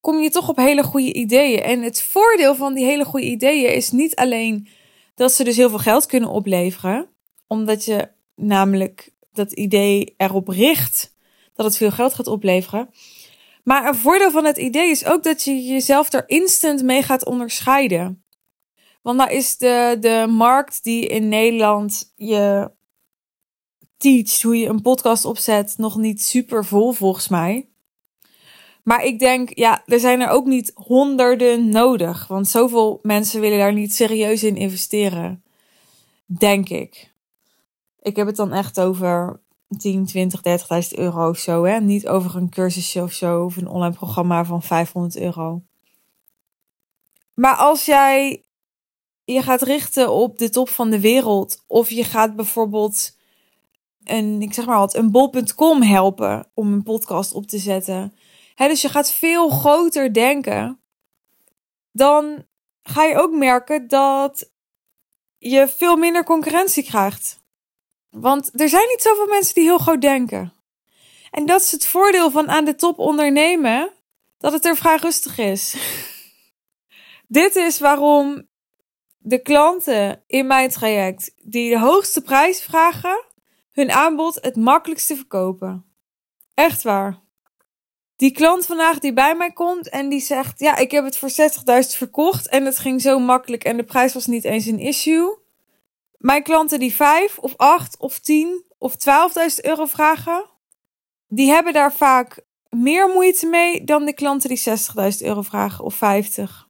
kom 0.00 0.18
je 0.18 0.30
toch 0.30 0.48
op 0.48 0.56
hele 0.56 0.82
goede 0.82 1.12
ideeën. 1.12 1.62
En 1.62 1.82
het 1.82 2.02
voordeel 2.02 2.54
van 2.54 2.74
die 2.74 2.84
hele 2.84 3.04
goede 3.04 3.26
ideeën 3.26 3.74
is 3.74 3.90
niet 3.90 4.16
alleen 4.16 4.68
dat 5.14 5.32
ze 5.32 5.44
dus 5.44 5.56
heel 5.56 5.68
veel 5.68 5.78
geld 5.78 6.06
kunnen 6.06 6.28
opleveren, 6.28 7.08
omdat 7.46 7.84
je 7.84 8.08
namelijk 8.34 9.10
dat 9.32 9.52
idee 9.52 10.14
erop 10.16 10.48
richt 10.48 11.14
dat 11.54 11.66
het 11.66 11.76
veel 11.76 11.90
geld 11.90 12.14
gaat 12.14 12.26
opleveren. 12.26 12.90
Maar 13.64 13.88
een 13.88 13.94
voordeel 13.94 14.30
van 14.30 14.44
het 14.44 14.56
idee 14.56 14.90
is 14.90 15.04
ook 15.04 15.22
dat 15.22 15.42
je 15.42 15.64
jezelf 15.64 16.12
er 16.12 16.28
instant 16.28 16.82
mee 16.82 17.02
gaat 17.02 17.24
onderscheiden. 17.24 18.24
Want 19.02 19.16
nou 19.16 19.30
is 19.30 19.56
de, 19.56 19.96
de 20.00 20.26
markt 20.28 20.84
die 20.84 21.06
in 21.06 21.28
Nederland 21.28 22.12
je 22.16 22.70
hoe 24.42 24.56
je 24.56 24.66
een 24.66 24.82
podcast 24.82 25.24
opzet 25.24 25.74
nog 25.76 25.96
niet 25.96 26.22
super 26.22 26.64
vol 26.64 26.92
volgens 26.92 27.28
mij. 27.28 27.68
Maar 28.82 29.04
ik 29.04 29.18
denk, 29.18 29.56
ja, 29.56 29.82
er 29.86 30.00
zijn 30.00 30.20
er 30.20 30.28
ook 30.28 30.46
niet 30.46 30.72
honderden 30.74 31.68
nodig. 31.68 32.26
Want 32.26 32.48
zoveel 32.48 32.98
mensen 33.02 33.40
willen 33.40 33.58
daar 33.58 33.72
niet 33.72 33.94
serieus 33.94 34.42
in 34.42 34.56
investeren. 34.56 35.44
Denk 36.26 36.68
ik. 36.68 37.12
Ik 38.00 38.16
heb 38.16 38.26
het 38.26 38.36
dan 38.36 38.52
echt 38.52 38.80
over 38.80 39.40
10, 39.78 40.06
20, 40.06 40.40
30.000 40.92 40.98
euro 40.98 41.28
of 41.28 41.38
zo. 41.38 41.64
Hè? 41.64 41.80
Niet 41.80 42.08
over 42.08 42.36
een 42.36 42.50
cursusje 42.50 43.02
of 43.02 43.12
zo. 43.12 43.44
Of 43.44 43.56
een 43.56 43.68
online 43.68 43.94
programma 43.94 44.44
van 44.44 44.62
500 44.62 45.16
euro. 45.16 45.62
Maar 47.34 47.56
als 47.56 47.84
jij 47.84 48.42
je 49.24 49.42
gaat 49.42 49.62
richten 49.62 50.10
op 50.10 50.38
de 50.38 50.50
top 50.50 50.68
van 50.68 50.90
de 50.90 51.00
wereld. 51.00 51.64
Of 51.66 51.90
je 51.90 52.04
gaat 52.04 52.36
bijvoorbeeld 52.36 53.16
een, 54.04 54.42
ik 54.42 54.54
zeg 54.54 54.66
maar 54.66 54.78
wat, 54.78 54.94
een 54.94 55.10
bol.com 55.10 55.82
helpen 55.82 56.50
om 56.54 56.72
een 56.72 56.82
podcast 56.82 57.32
op 57.32 57.46
te 57.46 57.58
zetten 57.58 58.12
dus 58.68 58.82
je 58.82 58.88
gaat 58.88 59.12
veel 59.12 59.48
groter 59.48 60.12
denken. 60.12 60.80
Dan 61.92 62.46
ga 62.82 63.04
je 63.04 63.16
ook 63.16 63.32
merken 63.32 63.88
dat 63.88 64.50
je 65.38 65.68
veel 65.68 65.96
minder 65.96 66.24
concurrentie 66.24 66.84
krijgt. 66.84 67.40
Want 68.10 68.60
er 68.60 68.68
zijn 68.68 68.88
niet 68.88 69.02
zoveel 69.02 69.26
mensen 69.26 69.54
die 69.54 69.64
heel 69.64 69.78
groot 69.78 70.00
denken. 70.00 70.52
En 71.30 71.46
dat 71.46 71.60
is 71.60 71.72
het 71.72 71.86
voordeel 71.86 72.30
van 72.30 72.50
aan 72.50 72.64
de 72.64 72.74
top 72.74 72.98
ondernemen, 72.98 73.90
dat 74.38 74.52
het 74.52 74.64
er 74.64 74.76
vrij 74.76 74.96
rustig 74.96 75.38
is. 75.38 75.76
Dit 77.26 77.56
is 77.56 77.78
waarom 77.78 78.48
de 79.18 79.38
klanten 79.38 80.22
in 80.26 80.46
mijn 80.46 80.70
traject 80.70 81.32
die 81.36 81.70
de 81.70 81.78
hoogste 81.78 82.22
prijs 82.22 82.62
vragen, 82.62 83.24
hun 83.72 83.90
aanbod 83.90 84.38
het 84.40 84.56
makkelijkste 84.56 85.16
verkopen. 85.16 85.84
Echt 86.54 86.82
waar 86.82 87.22
die 88.22 88.32
klant 88.32 88.66
vandaag 88.66 88.98
die 88.98 89.12
bij 89.12 89.36
mij 89.36 89.52
komt 89.52 89.88
en 89.88 90.08
die 90.08 90.20
zegt: 90.20 90.60
Ja, 90.60 90.76
ik 90.76 90.90
heb 90.90 91.04
het 91.04 91.18
voor 91.18 91.30
60.000 91.30 91.34
verkocht 91.96 92.48
en 92.48 92.64
het 92.64 92.78
ging 92.78 93.00
zo 93.00 93.18
makkelijk 93.18 93.64
en 93.64 93.76
de 93.76 93.84
prijs 93.84 94.14
was 94.14 94.26
niet 94.26 94.44
eens 94.44 94.66
een 94.66 94.78
issue. 94.78 95.38
Mijn 96.18 96.42
klanten 96.42 96.78
die 96.78 96.94
5 96.94 97.38
of 97.38 97.56
8 97.56 97.98
of 97.98 98.18
10 98.18 98.64
of 98.78 98.94
12.000 98.94 99.54
euro 99.62 99.84
vragen, 99.84 100.44
die 101.28 101.50
hebben 101.50 101.72
daar 101.72 101.92
vaak 101.92 102.44
meer 102.68 103.08
moeite 103.08 103.46
mee 103.46 103.84
dan 103.84 104.04
de 104.04 104.14
klanten 104.14 104.48
die 104.48 104.62
60.000 104.68 105.18
euro 105.18 105.42
vragen 105.42 105.84
of 105.84 105.94
50. 105.94 106.68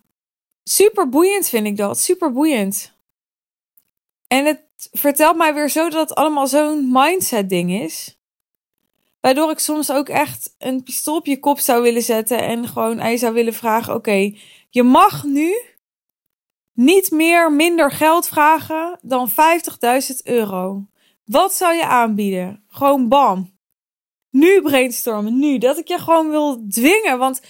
Super 0.65 1.09
boeiend 1.09 1.49
vind 1.49 1.67
ik 1.67 1.77
dat, 1.77 1.99
super 1.99 2.33
boeiend. 2.33 2.95
En 4.33 4.47
het 4.47 4.89
vertelt 4.93 5.37
mij 5.37 5.55
weer 5.55 5.71
zo 5.71 5.89
dat 5.89 6.09
het 6.09 6.19
allemaal 6.19 6.47
zo'n 6.47 6.89
mindset 6.93 7.49
ding 7.49 7.73
is. 7.73 8.21
Waardoor 9.21 9.51
ik 9.51 9.59
soms 9.59 9.91
ook 9.93 10.09
echt 10.09 10.55
een 10.59 10.83
pistool 10.83 11.17
op 11.17 11.27
je 11.27 11.39
kop 11.39 11.59
zou 11.59 11.83
willen 11.83 12.03
zetten 12.03 12.39
en 12.39 12.69
gewoon 12.69 12.99
hij 12.99 13.17
zou 13.17 13.33
willen 13.33 13.55
vragen: 13.55 13.95
Oké, 13.95 14.35
je 14.71 14.83
mag 14.83 15.25
nu 15.25 15.61
niet 16.73 17.11
meer 17.11 17.53
minder 17.53 17.91
geld 17.91 18.29
vragen 18.29 18.99
dan 19.03 19.31
50.000 19.31 19.35
euro. 20.25 20.87
Wat 21.25 21.55
zou 21.55 21.75
je 21.75 21.87
aanbieden? 21.87 22.65
Gewoon 22.69 23.09
bam. 23.09 23.57
Nu 24.31 24.63
brainstormen, 24.63 25.39
nu. 25.39 25.59
Dat 25.59 25.79
ik 25.79 25.89
je 25.89 25.99
gewoon 25.99 26.31
wil 26.31 26.67
dwingen, 26.69 27.19
want 27.19 27.41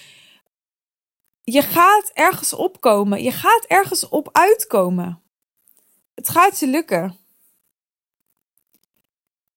je 1.43 1.63
gaat 1.63 2.11
ergens 2.15 2.53
opkomen. 2.53 3.23
Je 3.23 3.33
gaat 3.33 3.65
ergens 3.65 4.09
op 4.09 4.29
uitkomen. 4.33 5.23
Het 6.23 6.31
gaat 6.31 6.59
je 6.59 6.67
lukken. 6.67 7.19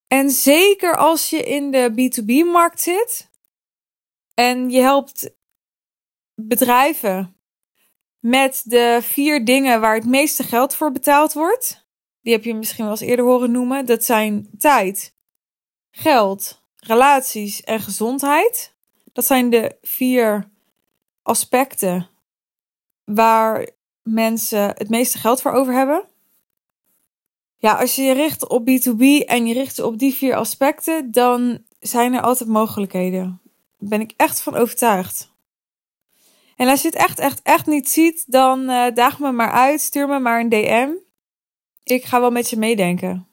En 0.08 0.30
zeker 0.30 0.98
als 0.98 1.30
je 1.30 1.44
in 1.44 1.72
de 1.72 1.92
B2B-markt 1.92 2.82
zit 2.82 3.30
en 4.34 4.70
je 4.70 4.82
helpt 4.82 5.36
bedrijven 6.36 7.38
met 8.20 8.62
de 8.66 9.00
vier 9.02 9.46
dingen 9.46 9.82
waar 9.82 9.96
het 9.96 10.06
meeste 10.06 10.44
geld 10.44 10.76
voor 10.76 10.92
betaald 10.92 11.34
wordt. 11.34 11.88
Die 12.22 12.34
heb 12.34 12.44
je 12.44 12.56
misschien 12.56 12.84
wel 12.84 12.94
eens 12.94 13.02
eerder 13.02 13.26
horen 13.26 13.52
noemen. 13.52 13.86
Dat 13.86 14.04
zijn 14.04 14.50
tijd, 14.58 15.16
geld, 15.92 16.62
relaties 16.76 17.64
en 17.64 17.80
gezondheid. 17.80 18.74
Dat 19.14 19.26
zijn 19.26 19.50
de 19.50 19.78
vier 19.82 20.50
aspecten 21.22 22.10
waar 23.04 23.70
mensen 24.02 24.68
het 24.68 24.90
meeste 24.90 25.18
geld 25.18 25.42
voor 25.42 25.52
over 25.52 25.74
hebben. 25.74 26.14
Ja, 27.66 27.74
als 27.74 27.96
je 27.96 28.02
je 28.02 28.14
richt 28.14 28.48
op 28.48 28.70
B2B 28.70 29.26
en 29.26 29.46
je 29.48 29.54
richt 29.54 29.76
je 29.76 29.86
op 29.86 29.98
die 29.98 30.14
vier 30.14 30.36
aspecten, 30.36 31.12
dan 31.12 31.60
zijn 31.80 32.14
er 32.14 32.22
altijd 32.22 32.50
mogelijkheden. 32.50 33.42
Daar 33.78 33.90
ben 33.90 34.02
ik 34.02 34.14
echt 34.18 34.42
van 34.42 34.56
overtuigd. 34.56 35.32
En 36.56 36.68
als 36.68 36.82
je 36.82 36.88
het 36.88 36.98
echt, 36.98 37.20
echt, 37.20 37.42
echt 37.44 37.66
niet 37.66 37.90
ziet, 37.90 38.24
dan 38.28 38.60
uh, 38.70 38.86
daag 38.94 39.20
me 39.20 39.32
maar 39.32 39.52
uit. 39.52 39.82
Stuur 39.82 40.08
me 40.08 40.20
maar 40.20 40.40
een 40.40 40.50
DM. 40.50 40.90
Ik 41.84 42.04
ga 42.04 42.20
wel 42.20 42.32
met 42.32 42.50
je 42.50 42.58
meedenken. 42.58 43.28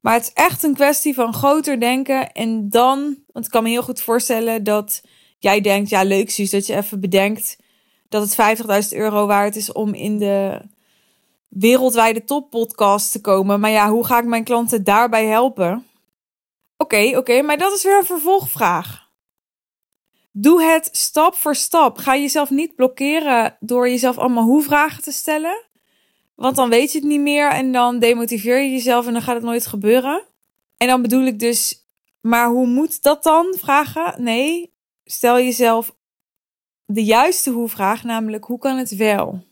Maar 0.00 0.14
het 0.14 0.22
is 0.22 0.32
echt 0.32 0.62
een 0.62 0.74
kwestie 0.74 1.14
van 1.14 1.34
groter 1.34 1.80
denken. 1.80 2.32
En 2.32 2.68
dan, 2.68 3.16
want 3.32 3.44
ik 3.44 3.50
kan 3.50 3.62
me 3.62 3.68
heel 3.68 3.82
goed 3.82 4.00
voorstellen 4.00 4.64
dat 4.64 5.02
jij 5.38 5.60
denkt, 5.60 5.90
ja 5.90 6.02
leuk 6.02 6.30
zie 6.30 6.50
dat 6.50 6.66
je 6.66 6.76
even 6.76 7.00
bedenkt 7.00 7.56
dat 8.08 8.36
het 8.36 8.58
50.000 8.92 8.96
euro 8.96 9.26
waard 9.26 9.56
is 9.56 9.72
om 9.72 9.94
in 9.94 10.18
de 10.18 10.60
wereldwijde 11.50 12.24
toppodcast 12.24 13.12
te 13.12 13.20
komen. 13.20 13.60
Maar 13.60 13.70
ja, 13.70 13.90
hoe 13.90 14.04
ga 14.04 14.18
ik 14.18 14.24
mijn 14.24 14.44
klanten 14.44 14.84
daarbij 14.84 15.26
helpen? 15.26 15.86
Oké, 16.76 17.16
oké, 17.16 17.42
maar 17.42 17.58
dat 17.58 17.72
is 17.72 17.82
weer 17.82 17.98
een 17.98 18.04
vervolgvraag. 18.04 19.08
Doe 20.32 20.62
het 20.62 20.88
stap 20.92 21.34
voor 21.34 21.54
stap. 21.54 21.98
Ga 21.98 22.16
jezelf 22.16 22.50
niet 22.50 22.74
blokkeren 22.74 23.56
door 23.60 23.88
jezelf 23.88 24.18
allemaal 24.18 24.44
hoe-vragen 24.44 25.02
te 25.02 25.12
stellen. 25.12 25.64
Want 26.34 26.56
dan 26.56 26.68
weet 26.68 26.92
je 26.92 26.98
het 26.98 27.06
niet 27.06 27.20
meer 27.20 27.50
en 27.50 27.72
dan 27.72 27.98
demotiveer 27.98 28.62
je 28.62 28.70
jezelf 28.70 29.06
en 29.06 29.12
dan 29.12 29.22
gaat 29.22 29.34
het 29.34 29.44
nooit 29.44 29.66
gebeuren. 29.66 30.22
En 30.76 30.88
dan 30.88 31.02
bedoel 31.02 31.24
ik 31.24 31.38
dus, 31.38 31.86
maar 32.20 32.48
hoe 32.48 32.66
moet 32.66 33.02
dat 33.02 33.22
dan 33.22 33.54
vragen? 33.58 34.22
Nee, 34.22 34.74
stel 35.04 35.36
jezelf 35.38 35.94
de 36.86 37.04
juiste 37.04 37.50
hoe-vraag, 37.50 38.04
namelijk 38.04 38.44
hoe 38.44 38.58
kan 38.58 38.76
het 38.76 38.96
wel? 38.96 39.44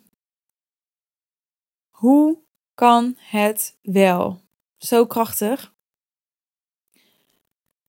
Hoe 1.98 2.38
kan 2.74 3.14
het 3.16 3.76
wel? 3.82 4.40
Zo 4.76 5.06
krachtig. 5.06 5.74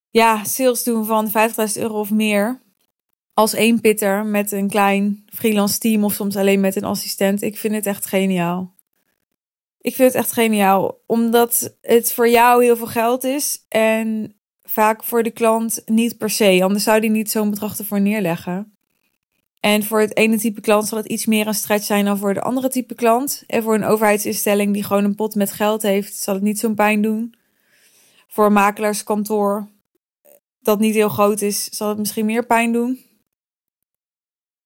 Ja, 0.10 0.44
sales 0.44 0.84
doen 0.84 1.06
van 1.06 1.28
50.000 1.28 1.34
euro 1.74 2.00
of 2.00 2.12
meer. 2.12 2.62
Als 3.34 3.54
één 3.54 3.82
pitter 3.82 4.26
met 4.26 4.52
een 4.52 4.70
klein 4.70 5.26
freelance 5.26 5.80
team 5.80 6.04
of 6.04 6.14
soms 6.14 6.36
alleen 6.36 6.60
met 6.60 6.76
een 6.76 6.84
assistent. 6.84 7.42
Ik 7.42 7.58
vind 7.58 7.74
het 7.74 7.86
echt 7.86 8.06
geniaal. 8.06 8.76
Ik 9.82 9.96
vind 9.96 10.14
het 10.14 10.22
echt 10.24 10.32
geniaal, 10.32 11.04
omdat 11.06 11.78
het 11.82 12.14
voor 12.14 12.30
jou 12.30 12.64
heel 12.64 12.78
veel 12.78 12.88
geld 12.88 13.24
is 13.24 13.66
en 13.68 14.40
vaak 14.62 15.04
voor 15.04 15.24
de 15.24 15.32
klant 15.32 15.82
niet 15.86 16.18
per 16.18 16.30
se. 16.30 16.60
Anders 16.64 16.84
zou 16.84 17.00
die 17.00 17.10
niet 17.10 17.32
zo'n 17.32 17.50
bedrag 17.50 17.78
ervoor 17.78 18.02
neerleggen. 18.02 18.79
En 19.60 19.84
voor 19.84 20.00
het 20.00 20.18
ene 20.18 20.38
type 20.38 20.62
klant 20.62 20.88
zal 20.88 20.98
het 20.98 21.08
iets 21.08 21.26
meer 21.26 21.48
een 21.48 21.54
stretch 21.54 21.86
zijn 21.86 22.06
dan 22.06 22.18
voor 22.18 22.34
de 22.34 22.42
andere 22.42 22.70
type 22.70 22.96
klant. 22.96 23.44
En 23.48 23.64
voor 23.64 23.76
een 23.76 23.84
overheidsinstelling 23.84 24.74
die 24.74 24.84
gewoon 24.84 25.04
een 25.04 25.16
pot 25.16 25.36
met 25.36 25.52
geld 25.52 25.82
heeft, 25.82 26.16
zal 26.16 26.34
het 26.34 26.44
niet 26.44 26.60
zo'n 26.60 26.76
pijn 26.76 27.02
doen. 27.02 27.36
Voor 28.28 28.46
een 28.46 28.54
makelaarskantoor 28.54 29.68
dat 30.60 30.80
niet 30.80 30.94
heel 30.94 31.10
groot 31.10 31.42
is, 31.42 31.64
zal 31.66 31.90
het 31.90 31.98
misschien 31.98 32.26
meer 32.26 32.46
pijn 32.46 32.72
doen. 32.72 33.00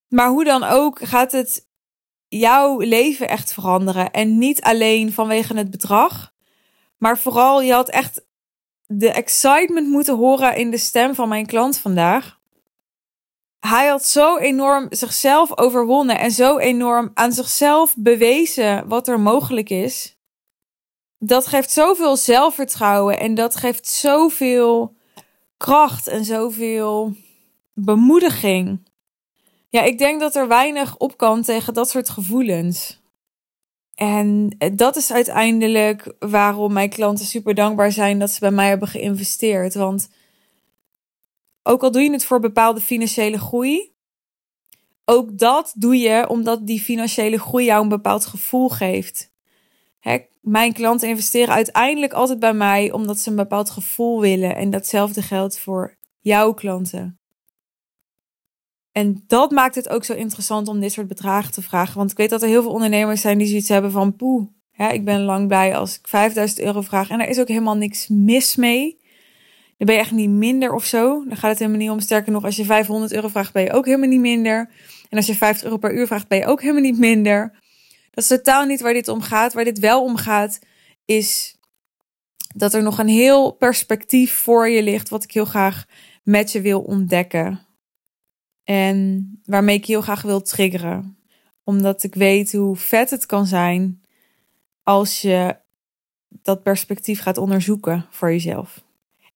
Maar 0.07 0.29
hoe 0.29 0.43
dan 0.43 0.63
ook 0.63 1.00
gaat 1.00 1.31
het 1.31 1.67
jouw 2.27 2.79
leven 2.79 3.29
echt 3.29 3.53
veranderen. 3.53 4.12
En 4.12 4.38
niet 4.38 4.62
alleen 4.62 5.13
vanwege 5.13 5.55
het 5.57 5.71
bedrag, 5.71 6.33
maar 6.97 7.17
vooral 7.17 7.62
je 7.62 7.73
had 7.73 7.89
echt 7.89 8.25
de 8.85 9.12
excitement 9.12 9.88
moeten 9.88 10.15
horen 10.15 10.55
in 10.55 10.71
de 10.71 10.77
stem 10.77 11.15
van 11.15 11.29
mijn 11.29 11.46
klant 11.46 11.77
vandaag 11.77 12.41
hij 13.67 13.87
had 13.87 14.05
zo 14.05 14.37
enorm 14.37 14.87
zichzelf 14.89 15.57
overwonnen 15.57 16.19
en 16.19 16.31
zo 16.31 16.57
enorm 16.57 17.11
aan 17.13 17.31
zichzelf 17.31 17.95
bewezen 17.97 18.87
wat 18.87 19.07
er 19.07 19.19
mogelijk 19.19 19.69
is. 19.69 20.17
Dat 21.17 21.47
geeft 21.47 21.71
zoveel 21.71 22.17
zelfvertrouwen 22.17 23.19
en 23.19 23.33
dat 23.33 23.55
geeft 23.55 23.87
zoveel 23.87 24.95
kracht 25.57 26.07
en 26.07 26.25
zoveel 26.25 27.13
bemoediging. 27.73 28.87
Ja, 29.69 29.81
ik 29.81 29.97
denk 29.97 30.19
dat 30.19 30.35
er 30.35 30.47
weinig 30.47 30.97
op 30.97 31.17
kan 31.17 31.41
tegen 31.41 31.73
dat 31.73 31.89
soort 31.89 32.09
gevoelens. 32.09 33.01
En 33.95 34.55
dat 34.73 34.95
is 34.95 35.11
uiteindelijk 35.11 36.13
waarom 36.19 36.73
mijn 36.73 36.89
klanten 36.89 37.25
super 37.25 37.53
dankbaar 37.53 37.91
zijn 37.91 38.19
dat 38.19 38.31
ze 38.31 38.39
bij 38.39 38.51
mij 38.51 38.67
hebben 38.67 38.87
geïnvesteerd. 38.87 39.73
Want 39.73 40.09
ook 41.63 41.83
al 41.83 41.91
doe 41.91 42.01
je 42.01 42.11
het 42.11 42.25
voor 42.25 42.39
bepaalde 42.39 42.81
financiële 42.81 43.39
groei, 43.39 43.93
ook 45.05 45.37
dat 45.37 45.73
doe 45.75 45.97
je 45.97 46.29
omdat 46.29 46.67
die 46.67 46.79
financiële 46.79 47.39
groei 47.39 47.65
jou 47.65 47.83
een 47.83 47.89
bepaald 47.89 48.25
gevoel 48.25 48.69
geeft. 48.69 49.31
mijn 50.41 50.73
klanten 50.73 51.09
investeren 51.09 51.53
uiteindelijk 51.53 52.13
altijd 52.13 52.39
bij 52.39 52.53
mij 52.53 52.91
omdat 52.91 53.19
ze 53.19 53.29
een 53.29 53.35
bepaald 53.35 53.69
gevoel 53.69 54.21
willen. 54.21 54.55
En 54.55 54.69
datzelfde 54.69 55.21
geldt 55.21 55.59
voor 55.59 55.97
jouw 56.19 56.53
klanten. 56.53 57.17
En 58.91 59.23
dat 59.27 59.51
maakt 59.51 59.75
het 59.75 59.89
ook 59.89 60.03
zo 60.03 60.13
interessant 60.13 60.67
om 60.67 60.79
dit 60.79 60.91
soort 60.91 61.07
bedragen 61.07 61.51
te 61.51 61.61
vragen. 61.61 61.97
Want 61.97 62.11
ik 62.11 62.17
weet 62.17 62.29
dat 62.29 62.41
er 62.41 62.47
heel 62.47 62.61
veel 62.61 62.71
ondernemers 62.71 63.21
zijn 63.21 63.37
die 63.37 63.47
zoiets 63.47 63.69
hebben 63.69 63.91
van 63.91 64.15
poeh. 64.15 64.47
ik 64.91 65.05
ben 65.05 65.21
lang 65.21 65.47
blij 65.47 65.77
als 65.77 65.97
ik 65.97 66.07
5000 66.07 66.59
euro 66.59 66.81
vraag. 66.81 67.09
En 67.09 67.19
er 67.19 67.27
is 67.27 67.39
ook 67.39 67.47
helemaal 67.47 67.77
niks 67.77 68.07
mis 68.07 68.55
mee. 68.55 68.99
Dan 69.83 69.96
ben 69.96 70.03
je 70.03 70.09
echt 70.09 70.19
niet 70.19 70.29
minder 70.29 70.74
of 70.74 70.85
zo. 70.85 71.24
Dan 71.27 71.37
gaat 71.37 71.50
het 71.50 71.59
helemaal 71.59 71.81
niet 71.81 71.89
om. 71.89 72.00
Sterker 72.00 72.31
nog, 72.31 72.43
als 72.43 72.55
je 72.55 72.65
500 72.65 73.13
euro 73.13 73.27
vraagt, 73.27 73.53
ben 73.53 73.63
je 73.63 73.72
ook 73.72 73.85
helemaal 73.85 74.09
niet 74.09 74.19
minder. 74.19 74.69
En 75.09 75.17
als 75.17 75.25
je 75.25 75.35
50 75.35 75.63
euro 75.63 75.77
per 75.77 75.93
uur 75.93 76.07
vraagt, 76.07 76.27
ben 76.27 76.37
je 76.37 76.46
ook 76.46 76.61
helemaal 76.61 76.81
niet 76.81 76.98
minder. 76.98 77.51
Dat 78.11 78.24
is 78.24 78.27
totaal 78.27 78.65
niet 78.65 78.81
waar 78.81 78.93
dit 78.93 79.07
om 79.07 79.22
gaat. 79.22 79.53
Waar 79.53 79.63
dit 79.63 79.79
wel 79.79 80.03
om 80.03 80.15
gaat, 80.15 80.59
is 81.05 81.57
dat 82.55 82.74
er 82.74 82.83
nog 82.83 82.98
een 82.98 83.07
heel 83.07 83.51
perspectief 83.51 84.33
voor 84.33 84.69
je 84.69 84.83
ligt, 84.83 85.09
wat 85.09 85.24
ik 85.24 85.31
heel 85.31 85.46
graag 85.46 85.85
met 86.24 86.51
je 86.51 86.61
wil 86.61 86.81
ontdekken. 86.81 87.59
En 88.63 89.29
waarmee 89.46 89.75
ik 89.75 89.85
heel 89.85 90.01
graag 90.01 90.22
wil 90.22 90.41
triggeren. 90.41 91.17
Omdat 91.63 92.03
ik 92.03 92.15
weet 92.15 92.51
hoe 92.51 92.75
vet 92.75 93.09
het 93.09 93.25
kan 93.25 93.46
zijn 93.46 94.01
als 94.83 95.22
je 95.22 95.57
dat 96.29 96.63
perspectief 96.63 97.22
gaat 97.22 97.37
onderzoeken 97.37 98.05
voor 98.09 98.31
jezelf. 98.31 98.83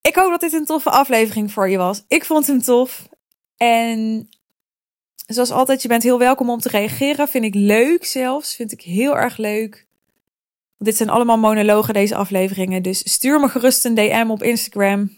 Ik 0.07 0.15
hoop 0.15 0.29
dat 0.29 0.39
dit 0.39 0.53
een 0.53 0.65
toffe 0.65 0.89
aflevering 0.89 1.51
voor 1.51 1.69
je 1.69 1.77
was. 1.77 2.03
Ik 2.07 2.25
vond 2.25 2.47
hem 2.47 2.61
tof. 2.61 3.09
En 3.57 4.29
zoals 5.25 5.51
altijd, 5.51 5.81
je 5.81 5.87
bent 5.87 6.03
heel 6.03 6.19
welkom 6.19 6.49
om 6.49 6.59
te 6.59 6.69
reageren. 6.69 7.27
Vind 7.27 7.45
ik 7.45 7.55
leuk 7.55 8.05
zelfs. 8.05 8.55
Vind 8.55 8.71
ik 8.71 8.81
heel 8.81 9.17
erg 9.17 9.37
leuk. 9.37 9.87
Dit 10.77 10.97
zijn 10.97 11.09
allemaal 11.09 11.37
monologen, 11.37 11.93
deze 11.93 12.15
afleveringen. 12.15 12.83
Dus 12.83 13.11
stuur 13.13 13.39
me 13.39 13.47
gerust 13.47 13.85
een 13.85 13.95
DM 13.95 14.27
op 14.29 14.43
Instagram. 14.43 15.11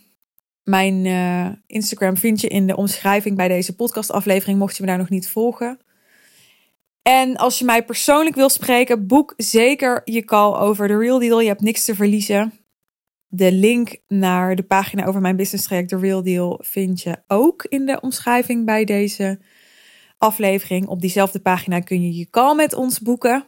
Mijn 0.63 1.05
uh, 1.05 1.47
Instagram 1.67 2.17
vind 2.17 2.41
je 2.41 2.47
in 2.47 2.67
de 2.67 2.75
omschrijving 2.75 3.35
bij 3.35 3.47
deze 3.47 3.75
podcastaflevering, 3.75 4.59
mocht 4.59 4.77
je 4.77 4.83
me 4.83 4.89
daar 4.89 4.97
nog 4.97 5.09
niet 5.09 5.29
volgen. 5.29 5.79
En 7.01 7.37
als 7.37 7.59
je 7.59 7.65
mij 7.65 7.85
persoonlijk 7.85 8.35
wil 8.35 8.49
spreken, 8.49 9.07
boek 9.07 9.33
zeker 9.37 10.01
je 10.05 10.25
call 10.25 10.53
over 10.53 10.87
de 10.87 10.97
Real 10.97 11.19
Deal. 11.19 11.39
Je 11.39 11.47
hebt 11.47 11.61
niks 11.61 11.85
te 11.85 11.95
verliezen. 11.95 12.59
De 13.31 13.51
link 13.51 13.97
naar 14.07 14.55
de 14.55 14.63
pagina 14.63 15.05
over 15.05 15.21
mijn 15.21 15.35
business 15.35 15.67
traject, 15.67 15.89
The 15.89 15.97
Real 15.97 16.23
Deal, 16.23 16.59
vind 16.63 17.01
je 17.01 17.23
ook 17.27 17.63
in 17.63 17.85
de 17.85 18.01
omschrijving 18.01 18.65
bij 18.65 18.85
deze 18.85 19.39
aflevering. 20.17 20.87
Op 20.87 21.01
diezelfde 21.01 21.39
pagina 21.39 21.79
kun 21.79 22.01
je 22.01 22.15
je 22.15 22.29
call 22.29 22.55
met 22.55 22.73
ons 22.73 22.99
boeken. 22.99 23.45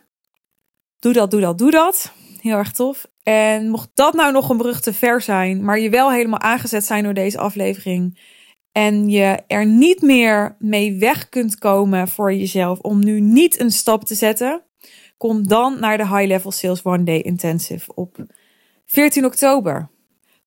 Doe 0.99 1.13
dat, 1.13 1.31
doe 1.31 1.41
dat, 1.41 1.57
doe 1.57 1.71
dat. 1.71 2.13
Heel 2.41 2.57
erg 2.57 2.71
tof. 2.71 3.05
En 3.23 3.69
mocht 3.69 3.89
dat 3.93 4.13
nou 4.13 4.31
nog 4.31 4.49
een 4.49 4.57
brug 4.57 4.81
te 4.81 4.93
ver 4.93 5.21
zijn, 5.21 5.63
maar 5.63 5.79
je 5.79 5.89
wel 5.89 6.11
helemaal 6.11 6.39
aangezet 6.39 6.85
zijn 6.85 7.03
door 7.03 7.13
deze 7.13 7.37
aflevering 7.37 8.19
en 8.71 9.09
je 9.09 9.43
er 9.47 9.65
niet 9.65 10.01
meer 10.01 10.55
mee 10.59 10.99
weg 10.99 11.29
kunt 11.29 11.57
komen 11.57 12.07
voor 12.07 12.33
jezelf 12.33 12.79
om 12.79 13.03
nu 13.03 13.19
niet 13.19 13.59
een 13.59 13.71
stap 13.71 14.03
te 14.03 14.15
zetten, 14.15 14.63
kom 15.17 15.47
dan 15.47 15.79
naar 15.79 15.97
de 15.97 16.07
High 16.07 16.27
Level 16.27 16.51
Sales 16.51 16.83
One 16.83 17.03
Day 17.03 17.19
Intensive 17.19 17.93
op 17.93 18.25
14 18.91 19.25
oktober. 19.25 19.89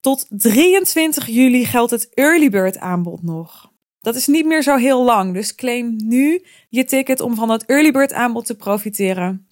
Tot 0.01 0.27
23 0.29 1.27
juli 1.27 1.65
geldt 1.65 1.91
het 1.91 2.09
early 2.15 2.51
bird 2.51 2.79
aanbod 2.79 3.23
nog. 3.23 3.73
Dat 4.01 4.15
is 4.15 4.27
niet 4.27 4.47
meer 4.47 4.63
zo 4.63 4.77
heel 4.77 5.05
lang, 5.05 5.35
dus 5.35 5.55
claim 5.55 5.97
nu 5.97 6.45
je 6.69 6.85
ticket 6.85 7.21
om 7.21 7.35
van 7.35 7.49
dat 7.49 7.63
early 7.63 7.93
bird 7.93 8.13
aanbod 8.13 8.47
te 8.47 8.57
profiteren. 8.57 9.49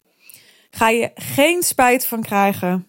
Ga 0.70 0.88
je 0.88 1.10
geen 1.14 1.62
spijt 1.62 2.06
van 2.06 2.22
krijgen 2.22 2.86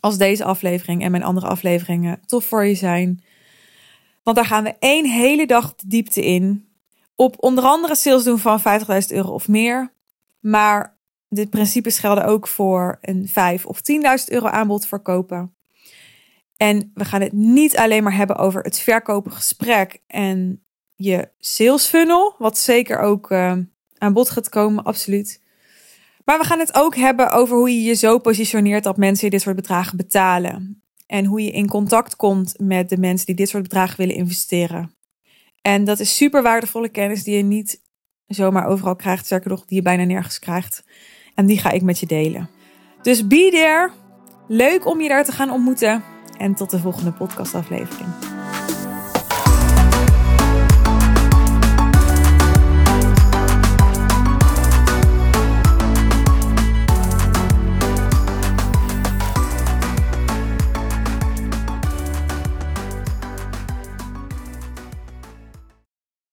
als 0.00 0.18
deze 0.18 0.44
aflevering 0.44 1.02
en 1.02 1.10
mijn 1.10 1.22
andere 1.22 1.46
afleveringen 1.46 2.20
tof 2.26 2.44
voor 2.44 2.64
je 2.64 2.74
zijn. 2.74 3.24
Want 4.22 4.36
daar 4.36 4.46
gaan 4.46 4.64
we 4.64 4.74
één 4.78 5.04
hele 5.04 5.46
dag 5.46 5.74
de 5.74 5.88
diepte 5.88 6.24
in. 6.24 6.68
Op 7.16 7.34
onder 7.38 7.64
andere 7.64 7.94
sales 7.94 8.24
doen 8.24 8.38
van 8.38 8.60
50.000 8.60 8.66
euro 9.08 9.30
of 9.32 9.48
meer. 9.48 9.92
Maar 10.40 10.91
dit 11.34 11.50
principes 11.50 11.98
gelden 11.98 12.24
ook 12.24 12.48
voor 12.48 12.98
een 13.00 13.28
5 13.28 13.66
of 13.66 13.78
10.000 13.78 14.24
euro 14.26 14.46
aanbod 14.46 14.86
verkopen. 14.86 15.54
En 16.56 16.90
we 16.94 17.04
gaan 17.04 17.20
het 17.20 17.32
niet 17.32 17.76
alleen 17.76 18.02
maar 18.02 18.16
hebben 18.16 18.36
over 18.36 18.62
het 18.62 18.78
verkopen 18.78 19.32
gesprek 19.32 19.98
en 20.06 20.64
je 20.96 21.28
sales 21.38 21.86
funnel, 21.86 22.34
wat 22.38 22.58
zeker 22.58 22.98
ook 22.98 23.30
uh, 23.30 23.56
aan 23.98 24.12
bod 24.12 24.30
gaat 24.30 24.48
komen, 24.48 24.84
absoluut. 24.84 25.42
Maar 26.24 26.38
we 26.38 26.44
gaan 26.44 26.58
het 26.58 26.74
ook 26.74 26.96
hebben 26.96 27.30
over 27.30 27.56
hoe 27.56 27.70
je 27.70 27.82
je 27.82 27.94
zo 27.94 28.18
positioneert 28.18 28.84
dat 28.84 28.96
mensen 28.96 29.30
dit 29.30 29.40
soort 29.40 29.56
bedragen 29.56 29.96
betalen. 29.96 30.82
En 31.06 31.24
hoe 31.24 31.42
je 31.42 31.50
in 31.50 31.68
contact 31.68 32.16
komt 32.16 32.54
met 32.58 32.88
de 32.88 32.98
mensen 32.98 33.26
die 33.26 33.34
dit 33.34 33.48
soort 33.48 33.62
bedragen 33.62 33.96
willen 33.96 34.14
investeren. 34.14 34.94
En 35.62 35.84
dat 35.84 36.00
is 36.00 36.16
super 36.16 36.42
waardevolle 36.42 36.88
kennis 36.88 37.24
die 37.24 37.36
je 37.36 37.42
niet 37.42 37.80
zomaar 38.26 38.66
overal 38.66 38.96
krijgt, 38.96 39.24
sterker 39.24 39.50
nog, 39.50 39.64
die 39.64 39.76
je 39.76 39.82
bijna 39.82 40.04
nergens 40.04 40.38
krijgt. 40.38 40.84
En 41.34 41.46
die 41.46 41.58
ga 41.58 41.70
ik 41.70 41.82
met 41.82 41.98
je 41.98 42.06
delen. 42.06 42.48
Dus 43.02 43.26
be 43.26 43.48
there. 43.50 43.90
Leuk 44.48 44.86
om 44.86 45.00
je 45.00 45.08
daar 45.08 45.24
te 45.24 45.32
gaan 45.32 45.50
ontmoeten. 45.50 46.02
En 46.38 46.54
tot 46.54 46.70
de 46.70 46.78
volgende 46.78 47.12
podcastaflevering. 47.12 48.08